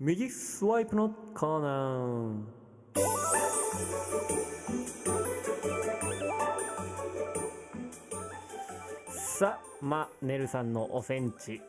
[0.00, 4.43] 右スワイプのコーナー
[9.36, 11.60] さあまあねるさんのおセンチ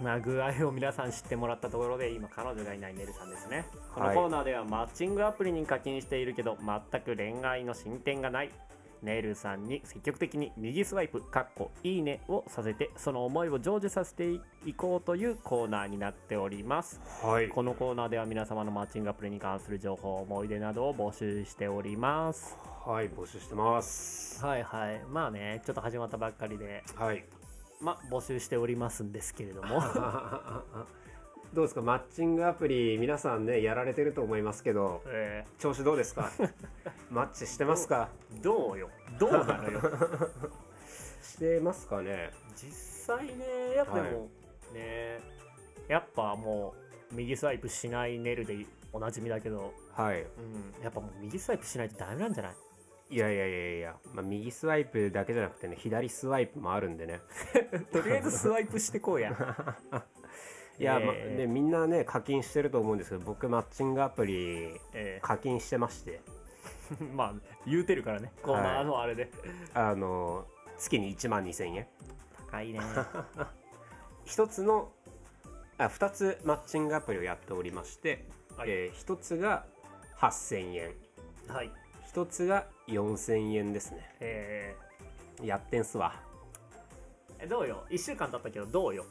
[0.00, 3.66] まあ具合を皆さん知ってもらったところで今彼女がいないねるさんですね。
[3.94, 6.56] このはいコーナーではマッチングアプリに課金しているけど
[6.90, 8.50] 全く恋愛の進展がない
[9.02, 14.30] ネルさんに積極的に右スワイプかっこいいねをさせてその思いを成就させて
[14.64, 17.00] いこうというコーナーになっております。
[17.22, 17.48] はい。
[17.48, 22.56] このコーナーでは皆様のマッチングアプリに関する情報思い出などを募集しております。
[22.84, 24.44] はい募集してます。
[24.44, 25.02] はいはい。
[25.10, 27.24] まあねちょっと始まったばっかりではい。
[27.80, 29.82] まあ募集しておりますんですけれども
[31.54, 31.82] どうですか？
[31.82, 36.30] マッチングアプリ皆さんねやられてると思いますけどえ調子どうですか？
[37.10, 38.08] マッチしてますか？
[38.34, 38.78] ーどう？
[38.78, 38.88] よ
[39.18, 39.32] どう？
[39.32, 39.80] なのよ
[41.22, 44.12] してますかね実際ねやっぱでも、は
[44.74, 45.20] ね
[45.88, 46.74] やっぱも
[47.10, 47.14] う？
[47.14, 50.24] 右スワイプしないネルでおなじみだけど、はいう？
[50.24, 51.10] ん、やっぱもう？
[51.20, 52.52] 右スワイプしないとダメなんじゃない
[53.10, 57.20] いやいやいやいや、まあ、右スワイプだけじゃなくてね左スワイプもあるんでね
[57.92, 59.20] とりあえずスワイプしてこう？
[59.20, 59.36] や
[60.82, 61.06] いや、えー。
[61.06, 66.20] まあね、みんなね課金してると思うんですけど僕マッチングアプリえ課金してまして。
[66.94, 67.34] ー まあ
[67.66, 68.32] 言うてるからね。
[68.42, 69.30] コーナーのあれで、
[69.74, 70.46] あの
[70.78, 71.86] 月に1万2000円。
[72.50, 72.80] 高いね。
[74.26, 74.92] 一つの
[75.78, 78.26] あ2つマッチングアプリをやっておりまして、
[78.56, 78.70] はい。
[78.70, 79.64] え1つが
[80.18, 80.94] 8000円。
[81.46, 81.70] はい。
[82.12, 84.14] 1つが4000円ですね。
[84.20, 84.76] え
[85.40, 86.20] やってんすわ。
[87.38, 89.04] ーえどうよ？1週間経ったけどどうよ？
[89.04, 89.06] い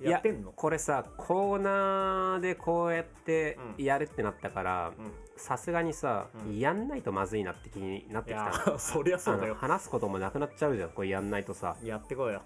[0.00, 0.52] ややってんの？
[0.52, 5.12] これさコーナーでこうやってうんやるってなったからうん。
[5.36, 6.58] さすがにさ、うん。
[6.58, 9.54] やんないとまずいなって気になっいてきた そりゃそうだよ。
[9.54, 11.76] 話すこともなくなっちゃうじゃんこれやんないとさ。
[11.82, 12.42] やってこうよ。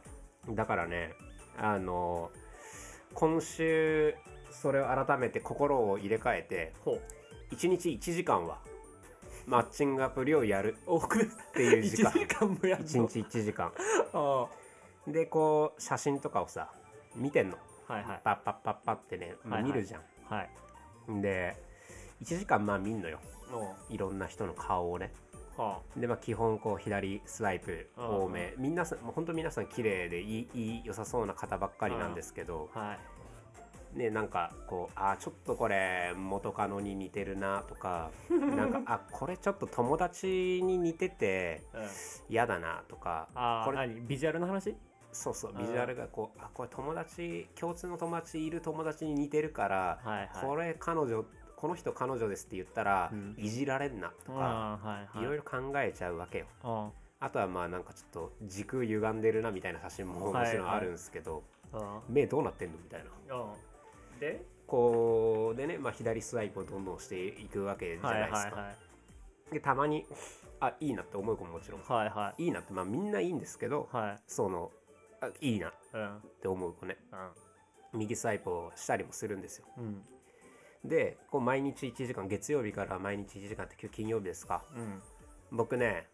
[0.49, 1.15] だからね
[1.59, 2.31] あの
[3.15, 4.15] 今週
[4.51, 7.01] それを改めて心を入れ替えてほう。
[7.55, 8.59] 1日1時間は
[9.47, 12.11] マッチングアプリをやるっていう時間。
[12.13, 13.73] 1時間もやる1日1時間。
[14.13, 14.47] あ。
[15.07, 16.71] でこう写真とかをさ
[17.19, 17.59] 見てんの。
[17.89, 18.21] あはいはい。
[18.23, 19.73] パッパッパッパってね、まあはいはい。
[19.73, 20.51] 見るじゃん、はい。
[21.23, 21.57] で
[22.23, 23.19] 1時間まあ見んのよ。
[23.89, 25.13] いろんな人の顔をね。
[25.57, 28.55] はでまあ基本こう左スワイプ多め。
[28.59, 32.71] みんな本当皆さん綺麗でいいいい良さそうな方ばっかりなんですけど。
[32.75, 32.99] あはい。
[33.95, 41.81] ねなんかこうあーちょっとこれ元カノに似てるなとか なんかあこれちょっと友達に似ててうん。
[42.29, 44.07] 嫌だなとかああこれ何？
[44.07, 44.77] ビジュアルの話？
[45.19, 50.29] そうそうビジュアルがこうあこれ友達共通の友達いる友達に似てるから、はいはい。
[50.41, 51.25] これ彼女
[51.57, 53.35] この人彼女ですって言ったら、うん。
[53.37, 54.79] いじられんなとか、は
[55.13, 55.23] いはい。
[55.23, 56.47] いろいろ考えちゃうわけよ。
[56.63, 56.91] うん。
[57.19, 61.43] あとはまあなんかちょっと時空歪んでるなみたいな写真ももちろんあるんですけど、
[61.73, 61.81] うん。
[62.09, 63.37] 目どうなってんのみたいな。
[63.37, 64.21] うん。
[64.21, 64.45] で？
[64.69, 68.73] こうでね、まあ、左スワイプをどんどんしていくわけじゃはいないですか、はいは
[69.51, 69.55] い。
[69.55, 70.05] でたまに
[70.61, 71.81] あいいなって思う子ももちろん。
[71.83, 72.45] はいはい。
[72.45, 74.17] いいなってまあみんないいんですけどはい。
[74.27, 74.71] その
[75.21, 75.69] あいいな。
[75.69, 76.21] っうん。
[76.41, 76.97] て思う子ね。
[77.93, 79.67] 右スワイプをしたりもするんですよ。
[79.77, 80.03] うん。
[80.85, 84.63] でこう毎日1時間月曜日から毎日1時間って今日金曜日ですか？
[84.77, 85.03] うん。
[85.51, 86.07] 僕ね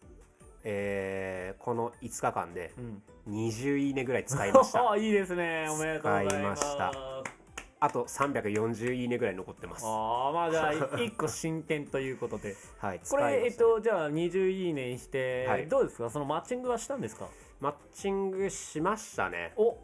[0.63, 3.03] えーこの5日間でうん。
[3.27, 4.89] 20いいねぐらい使いました。
[4.91, 5.67] あいいですね。
[5.69, 6.91] おめでとうございました。
[7.81, 9.85] あと340いいねぐらい残ってます。
[9.85, 12.55] ああまあじゃあ 一個進展ということで。
[12.79, 15.67] はいこれえっとじゃあ20いいねにして、はい。
[15.67, 16.09] どうですか？
[16.09, 17.27] そのマッチングはしたんですか？
[17.65, 19.51] マッチングしましたね。
[19.57, 19.75] お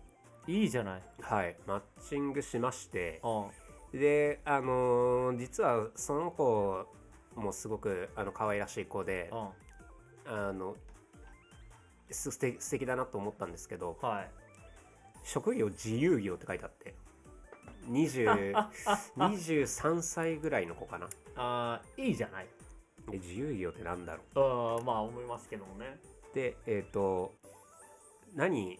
[0.46, 0.66] い。
[0.66, 1.02] いじゃない。
[1.20, 3.20] はいマッチングしまして。
[3.24, 4.00] うん。
[4.00, 6.86] であのー実はその子
[7.36, 9.32] もすごくあの可愛らしい子で
[10.28, 10.32] うん。
[10.32, 10.76] あの
[12.12, 14.32] す素敵素敵だなと思ったんですけどはい。
[15.24, 16.94] 職業自由業って書いてあって
[17.90, 18.54] 20
[19.18, 21.10] 23 歳ぐらいの子かな。
[21.36, 22.48] あーいいじゃない。
[23.10, 24.84] で自由業ってなんだろう。
[24.84, 26.00] んまあ思いますけどもね。
[26.32, 27.34] うでえっ、と
[28.36, 28.80] 何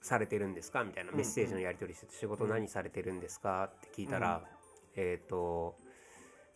[0.00, 0.84] されてるんですか？
[0.84, 3.64] みたいなうんメッセージのやり取りしてて仕事何されてるんですか？
[3.64, 4.42] って聞いたら、
[4.96, 5.76] えっ、と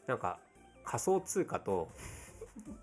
[0.06, 0.38] なんか
[0.84, 1.88] 仮想通貨と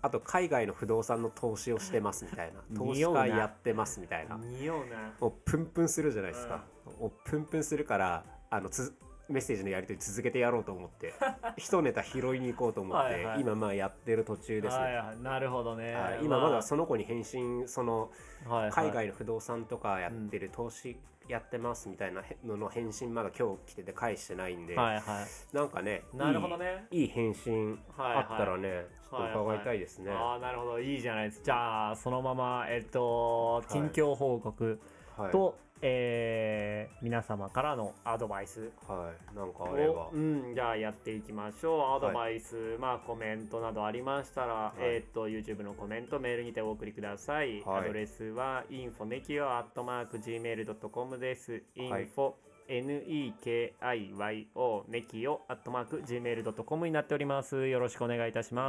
[0.02, 2.60] あと海外の不動産の投資をしてますみたいな。
[2.76, 4.36] 投資家やってますみたいな。
[4.36, 5.12] 匂うな。
[5.20, 6.64] もうプンプンするじゃないですか、
[7.00, 8.94] もうプンプンするからあのつ
[9.28, 11.14] メッセージのやり取り続けてやろうと思って
[11.56, 13.40] 一ネタ拾いに行こうと思ってはいはい。
[13.40, 14.76] 今まあやってる途中です。
[14.76, 15.22] ね、はいはい。
[15.22, 16.18] なるほどね、はい。
[16.22, 18.10] 今まだその子に返信その
[18.46, 18.70] はいはい。
[18.70, 20.98] 海外の不動産とかやってる投資
[21.28, 25.56] やってますみたいなのの返信まだ今日来てて返してないんで、はいはい。
[25.56, 26.86] なんかねなるほどね。
[26.90, 28.26] いいいい返信はいはい。
[28.30, 30.80] あったらね、ちょっと伺いたいですね、ああなるほど。
[30.80, 31.38] いいじゃないです。
[31.38, 33.72] かじゃあそのままえっとい。
[33.72, 34.78] 近況報告
[35.16, 35.30] はい。
[35.30, 38.70] と、えー皆様からのアドバイス。
[38.88, 39.36] はい。
[39.36, 40.06] なんかあれば。
[40.06, 41.96] を、うん、じゃあやっていきましょう。
[41.96, 44.80] アドバイス、まあコメントなどありましたら、い。
[44.80, 47.82] えっと YouTube のコメントメールにてお送りください、はい。
[47.82, 51.52] アドレスは info.nekio.gmail.com です。
[51.52, 51.58] は
[52.00, 52.06] い。
[52.06, 52.32] info、
[52.68, 57.68] nekio ネキオ .gmail.com になっております。
[57.68, 58.64] よろしくお願いいたしよろし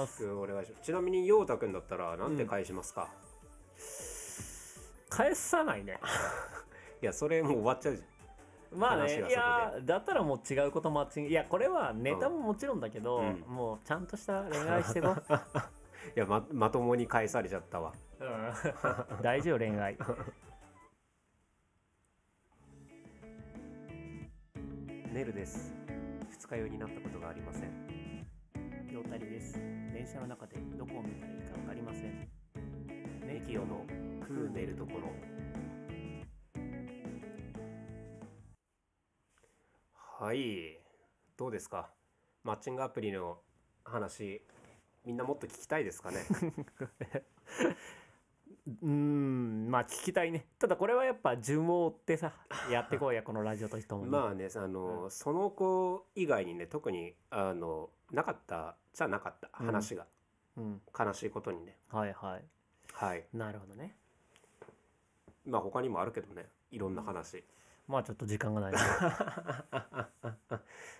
[0.00, 0.82] ますくお願いします。
[0.82, 3.08] ちなみに陽太くんだったらなんて返しますか、
[5.10, 6.00] 返さないね。
[7.02, 8.02] いやそれもう終わっちゃうじ
[8.72, 13.44] まあねいやだったらもう違うことマッチングいやこれはネタももちろんだけど、うん。
[13.48, 15.16] もうちゃんとした恋愛してこ
[16.16, 17.92] いやままともに返されちゃったわ。
[18.20, 18.52] うん。
[19.22, 19.98] 大丈夫恋愛。
[25.12, 25.74] ネルです。
[26.30, 28.26] 二日酔いになったことがありません。
[28.88, 29.58] 両たりです。
[29.92, 32.29] 電車の中でどこを見たらいいか分かりません
[33.32, 33.84] ネキオの
[34.26, 35.08] クーネルところ。
[39.94, 40.78] はい。
[41.36, 41.90] どうですか？
[42.44, 43.38] マッチングアプリの
[43.84, 44.42] 話
[45.04, 46.18] みんなもっと聞きたいですかね？
[48.82, 50.46] うーんまあ聞きたいね。
[50.58, 52.32] ただこれはやっぱ順を追ってさ
[52.70, 59.66] やってこうや このラジオとしてもにまあねあの、その子以外にね特にあのなかったじゃなかったうん。
[59.66, 60.06] 話が、
[60.56, 60.82] うん。
[60.98, 61.78] 悲しいことにね。
[61.88, 62.44] はいはい
[63.00, 63.24] はい。
[63.32, 63.96] なるほどね。
[65.46, 66.50] まあ他にもあるけどね。
[66.70, 67.42] いろんな話、
[67.88, 68.74] まあちょっと時間がない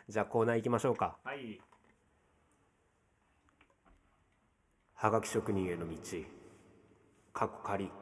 [0.09, 1.18] じゃあコーナー行きましょうか。
[1.22, 1.61] はい。
[4.94, 5.94] はがき職人への道。
[7.34, 7.92] かっこ仮。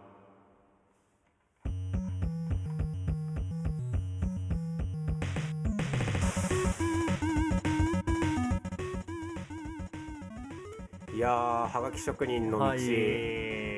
[11.13, 13.78] いやーはがき職人の道、はい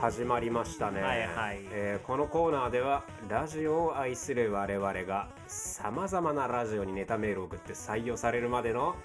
[0.00, 8.96] 始まりましたね、はいはいえーこのコーナーではラジオを愛する我々がさまざまなラジオにネタメールを送って採用されるまでの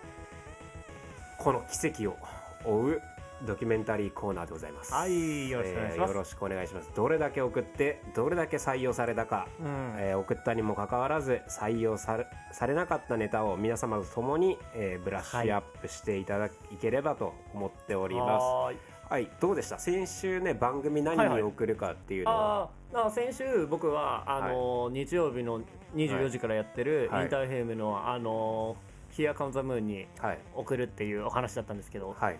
[1.37, 2.17] この奇跡を
[2.63, 3.01] 追う
[3.45, 4.93] ドキュメンタリーコーナーでございます。
[4.93, 6.91] はいよろしくお願いします、えーよろしくお願いします。
[6.95, 18.94] どれだけ送ってどれだけ採用されたか、うんえー送ったにもかかわらず採用されされなかったネタを皆様と共に、えーブラッシュアップしていただければと思っております。
[19.09, 19.77] はーいはいどうでした？
[19.79, 25.61] 先週ね番組何に送るかっていうのは、ああ先週僕はあの、日曜日の
[25.95, 27.23] 24時からやってるはい。
[27.23, 28.75] インターフェームの、あの
[29.11, 30.39] 「Here Comes the Moon」にはい。
[30.55, 32.37] 送るっていうお話だったんですけどはい。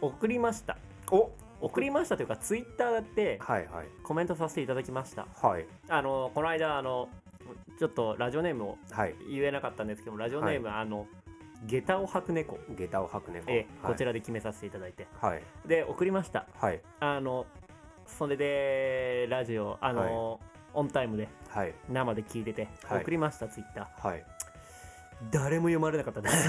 [0.00, 0.76] 送りました。
[1.10, 1.30] お！
[1.60, 3.86] 送りましたというかツイッターではいはい。
[4.02, 5.26] コメントさせていただきました。
[5.42, 5.66] はい。
[5.88, 7.08] あのこの間あの
[7.78, 9.14] ちょっとラジオネームをはい。
[9.30, 11.06] 言えなかったんですけどラジオネーム、あの
[11.66, 13.50] 下駄を履く猫、下駄を履く猫。
[13.50, 15.06] ええこちららで決めさせていただいて。
[15.20, 15.42] はい。
[15.66, 16.46] で送りました。
[16.58, 16.80] はい。
[17.00, 17.46] あの
[18.06, 20.40] それでラジオあの、
[20.74, 21.74] オンタイムではい。
[21.88, 23.02] 生で聞いてて、はい。
[23.02, 24.08] 送りましたツイッター。
[24.08, 24.24] はい
[25.30, 26.48] 誰も読まれなかったです。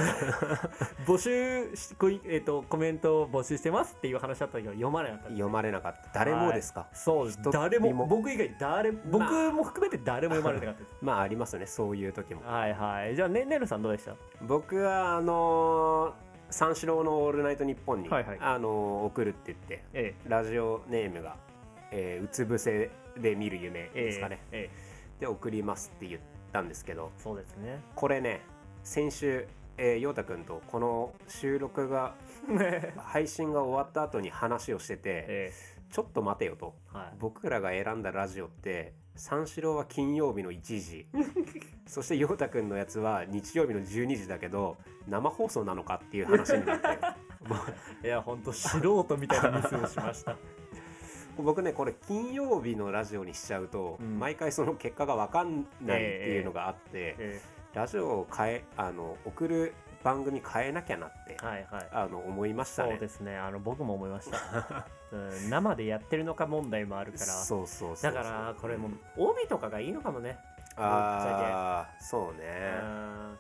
[1.05, 6.19] 募集しこい、えー、とコメントを募集してますっていう話だったけど読まれなかった読まれなかった。
[6.19, 7.39] 誰もですか、そうです。
[7.51, 7.93] 誰も。
[7.93, 11.67] も僕以外誰僕も含めて誰も読まれなかったです、まあありますよね。
[11.67, 12.41] そういう時も。
[12.45, 13.15] はいはい。
[13.15, 14.15] じゃあねねるさんどうでした？
[14.41, 18.37] 僕はあのー三四郎の「オールナイトニッポンに」はいはい。
[18.39, 21.35] あのー送るって言ってえラジオネームが、
[21.91, 25.21] えーうつ伏せで見る夢えですかね、ええ。
[25.21, 27.79] で送りますって言ったんですけどえそうですね。
[27.95, 28.41] これね
[28.85, 32.15] 先週えー、陽太くんとこの収録が
[32.95, 35.53] 配信が終わった後に話をしててえ
[35.91, 36.75] ちょっと待てよと。
[36.93, 37.15] えはい。
[37.19, 41.07] 僕らが選んだラジオって三四郎は金曜日の1時。
[41.87, 44.77] そして陽太くんのやつは日曜日の12時だけど
[45.09, 46.87] 生放送なのかっていう話になって。
[47.49, 47.55] も
[48.01, 50.31] いや本当素人みたいなミスをしました。
[50.31, 54.19] う僕ねこれ金曜日のラジオにしちゃうと、うん。
[54.19, 57.41] 毎回その結果が分かんないっていうのがあって、え
[57.75, 61.87] ラジオを変えあの送る番組変えなきゃなってえはいはい。
[61.91, 62.91] あの思いましたね。
[62.91, 63.37] そうですね。
[63.37, 67.25] あの僕も思いました、 うん、生でやってるのか問題もあるから。
[67.25, 70.39] そうそうだからこれも帯とかがいいのかもね。
[70.77, 72.45] ああそううね
[72.81, 73.37] ん。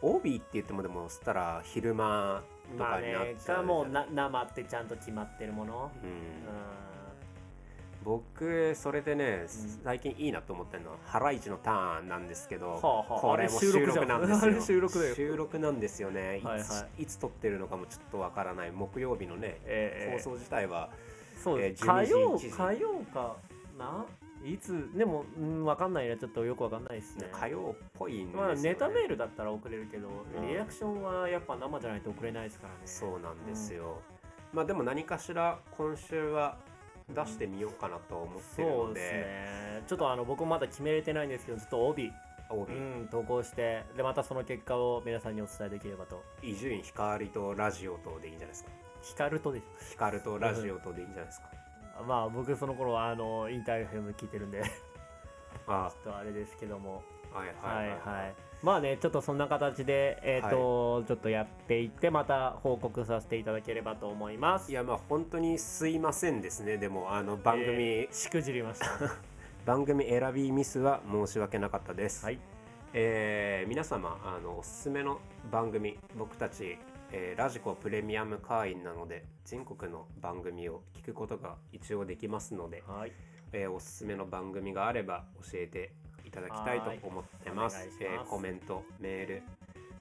[0.00, 3.62] 帯って言ってもでもそしたら昼間とまあかになっねちゃうか。
[3.64, 5.90] もうな生ってちゃんと決まってるもの。
[6.04, 6.10] うん。
[6.10, 6.12] う
[8.04, 9.44] 僕それでね
[9.84, 13.20] 最近いいなと思ってるのはハライチのターンなんですけど、はあはあ。
[13.20, 14.60] これも収録なんですよ。
[14.62, 15.14] 収録よ。
[15.14, 16.38] 収録なんですよね。
[16.38, 17.06] いつ,、はいはい。
[17.06, 20.90] つ撮ってるのかもちょっとわからない木曜日のね、ええ放送自体は
[21.42, 23.36] そうえー12時火曜1時火曜か
[23.78, 24.06] な？
[24.44, 24.90] いつ？
[24.96, 26.16] でも、うん、分かんないね。
[26.16, 27.28] ちょっとよく分かんないですね。
[27.30, 28.46] 火曜っぽいんですよ、ね。
[28.48, 30.48] まあネタメールだったら送れるけど、うん。
[30.48, 32.80] リアクションはやっぱ生じゃないと送れないですからね。
[32.84, 34.00] そうなんですよ、
[34.52, 36.58] まあでも何かしら今週は
[37.14, 38.86] 出してみようかなと思ってるので。
[38.86, 39.82] そうですね。
[39.86, 42.12] ちょっとあの僕まだ決めれてないんですけどちょっと帯、
[42.48, 46.22] 帯うん、投稿してでまたその結果を皆さんにお伝えできればと。
[46.42, 48.70] 伊集院光とラジオとでいいんじゃないですか。
[49.02, 49.90] 光るとです。
[49.92, 51.48] 光とラジオとでいいんじゃないですか、
[52.06, 54.62] まあ僕その頃はあのインターフェム聞いてるんで。
[54.64, 54.68] ち
[55.66, 57.02] あょっとあれですけども。
[57.06, 58.34] あはいははいいはい。
[58.62, 64.70] まあねちょっとそんな形でえっ、と、ちょっとやっていってまた報告させていただければと思います。
[64.70, 66.76] いやまあ本当にすいませんですね。
[66.76, 68.86] でもあの番組、えーしくじりました。
[69.66, 72.38] 番組選びミスは申し訳なかったです、はい。
[72.92, 75.20] えー皆様あのおすすめの
[75.50, 76.78] 番組僕たち、
[77.10, 83.12] えーラジコプレミアム会員なので全国の番組を聞くことが一応できますので、はい。
[83.52, 87.76] えーおすすめの番組があれば教えていただきたいと思ってます。
[87.76, 87.88] ます。
[88.00, 89.42] えーコメントメール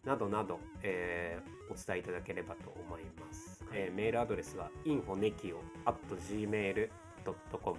[0.05, 7.77] などなど、えーお伝えいただければと思います、えーメールアドレスは info.nekio.gmail.com、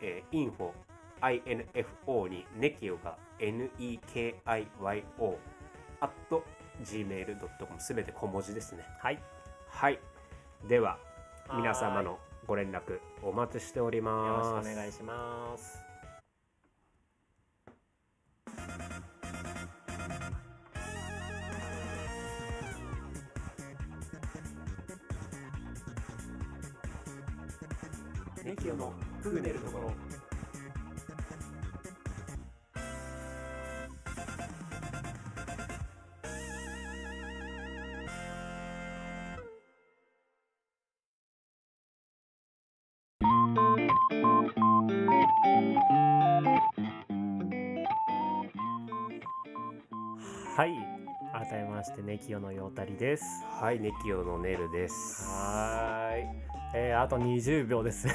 [0.00, 0.70] えー、info
[1.24, 4.38] info に nekio が nekio
[6.00, 6.12] at
[6.84, 8.84] gmail.com すべて小文字ですね。
[9.00, 9.20] はい。
[9.68, 9.98] はい。
[10.68, 10.98] では
[11.48, 15.91] はい皆様のご連絡お待ちしておりよろますしくお願いします
[52.26, 53.24] キオのようたりです。
[53.60, 55.28] はいネキオのネルです。
[55.28, 56.26] はーい。
[56.74, 58.14] えー、あと20秒ですね。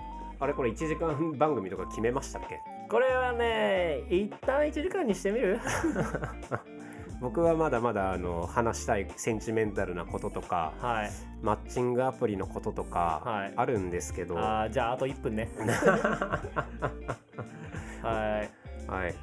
[0.40, 2.60] あれこれ1時間番組とか決めましたっけ？
[2.88, 5.60] これはね一旦1時間にしてみる？
[7.20, 11.10] 僕はまだまだあの話したいセンチメンタルなこととかはい。
[11.42, 13.52] マッチングアプリのこととかはい。
[13.56, 15.50] あるんですけど、あーじゃああと1分ね。
[18.02, 18.90] はい。
[18.90, 19.14] はい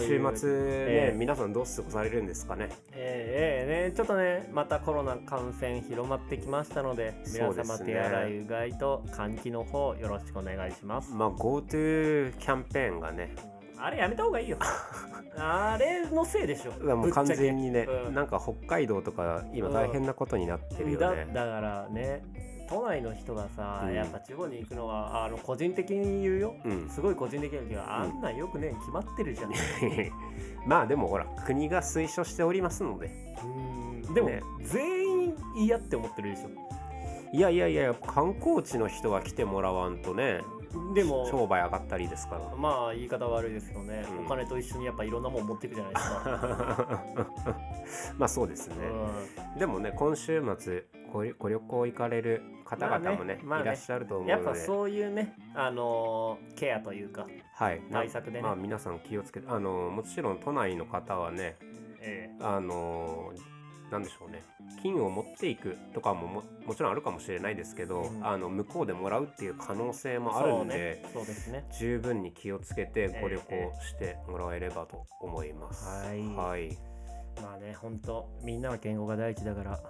[0.00, 2.68] 週末ね、ええ皆さんどう過ごされるんですかね？
[2.92, 13.34] ええええねちょっとねまたコロナ感染広まってきましたので皆様ね手洗いうがいと換気の方よろしくお願いします、まあ GoTo キャンペーンがね。
[13.84, 14.58] あれやめた方がいいよ。
[15.36, 16.96] あれのせいでしょ。
[16.96, 18.14] もう完全にね、うん。
[18.14, 22.22] なんか北海道とか今大変なことになってるよだね、だからね
[22.72, 23.94] 都内の人がさ、うん。
[23.94, 26.56] やっぱ地方に行くのはあの個人的に言うよ。
[26.64, 26.88] うん。
[26.88, 29.52] すごい個人的に言うけどあんなんよくね決まってるじゃん。
[30.66, 33.10] まあでもほら国が推奨しておりますので。
[33.44, 34.14] うん。
[34.14, 34.42] でも、ね。
[34.62, 36.48] 全員嫌って思ってるでしょ。
[37.36, 40.42] いやいやいや観光地の人が来てもらわんとね
[40.94, 42.56] でも商売上がったりですから。
[42.56, 44.26] まあ言い方悪いですけどね、うん。
[44.26, 47.04] お金と一緒にやっぱいろんなもん持っていくじゃないですか、
[48.18, 48.74] まあそうですね、
[49.58, 53.64] でもね今週末ごご旅行行かれる方々もね,、まあねまあね。
[53.64, 54.46] いらっしゃると思う、うんので。
[54.46, 57.82] やっぱそういうね、あのーケアというか、はい。
[57.90, 58.42] な対策でね。
[58.42, 61.56] まあ皆さん気をつけてあのもちろん都内の方はね
[62.00, 63.32] えあの
[63.90, 64.42] なんでしょうね。
[64.80, 68.26] 金を持っていくとかもももちろんあるかもしれないですけど、うん。
[68.26, 71.66] あの向こうでもらうっていう可能性えもあるんで、そうね、ですね。
[71.78, 76.06] 十分に気をつけてご旅え行してもらえればと思います。
[76.06, 76.20] はい。
[76.34, 76.78] はい。
[77.42, 79.80] まあね、本当みんなは健康が第一だから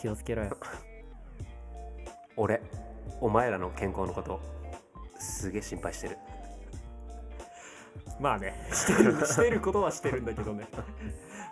[0.00, 0.56] 気をつけろよ。
[2.36, 2.62] 俺
[3.20, 4.40] お前らの健康のこと
[5.18, 6.18] すげえ心配してる
[8.20, 10.66] まあね、してるしてることはしてるんだけどね。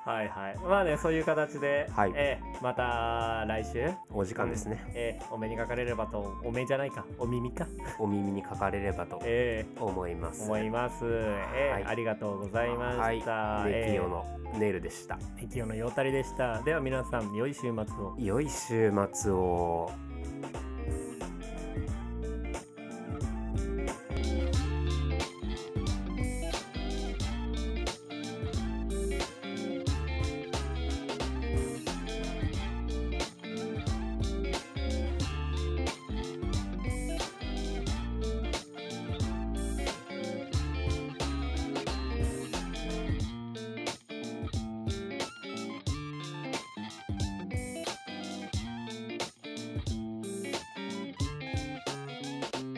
[0.07, 0.59] はいはい。
[0.59, 2.13] まあね、そういう形で、はい。
[2.15, 7.67] ええまた来週、お時間ですね、ええお目にかかれればと、お目じゃないか、お耳か、
[7.99, 9.81] お耳にかかれればとええ。
[9.81, 10.45] 思います。
[10.45, 11.05] 思います。
[11.05, 11.85] ええはい。
[11.87, 13.33] ありがとうございました。
[13.33, 13.73] はい。
[13.73, 14.25] ネキオえの
[14.61, 16.63] ネイルでした、え、ネキオのようたりでした。
[16.63, 18.15] では皆さん、良い週末を。
[18.17, 19.91] 良い週末を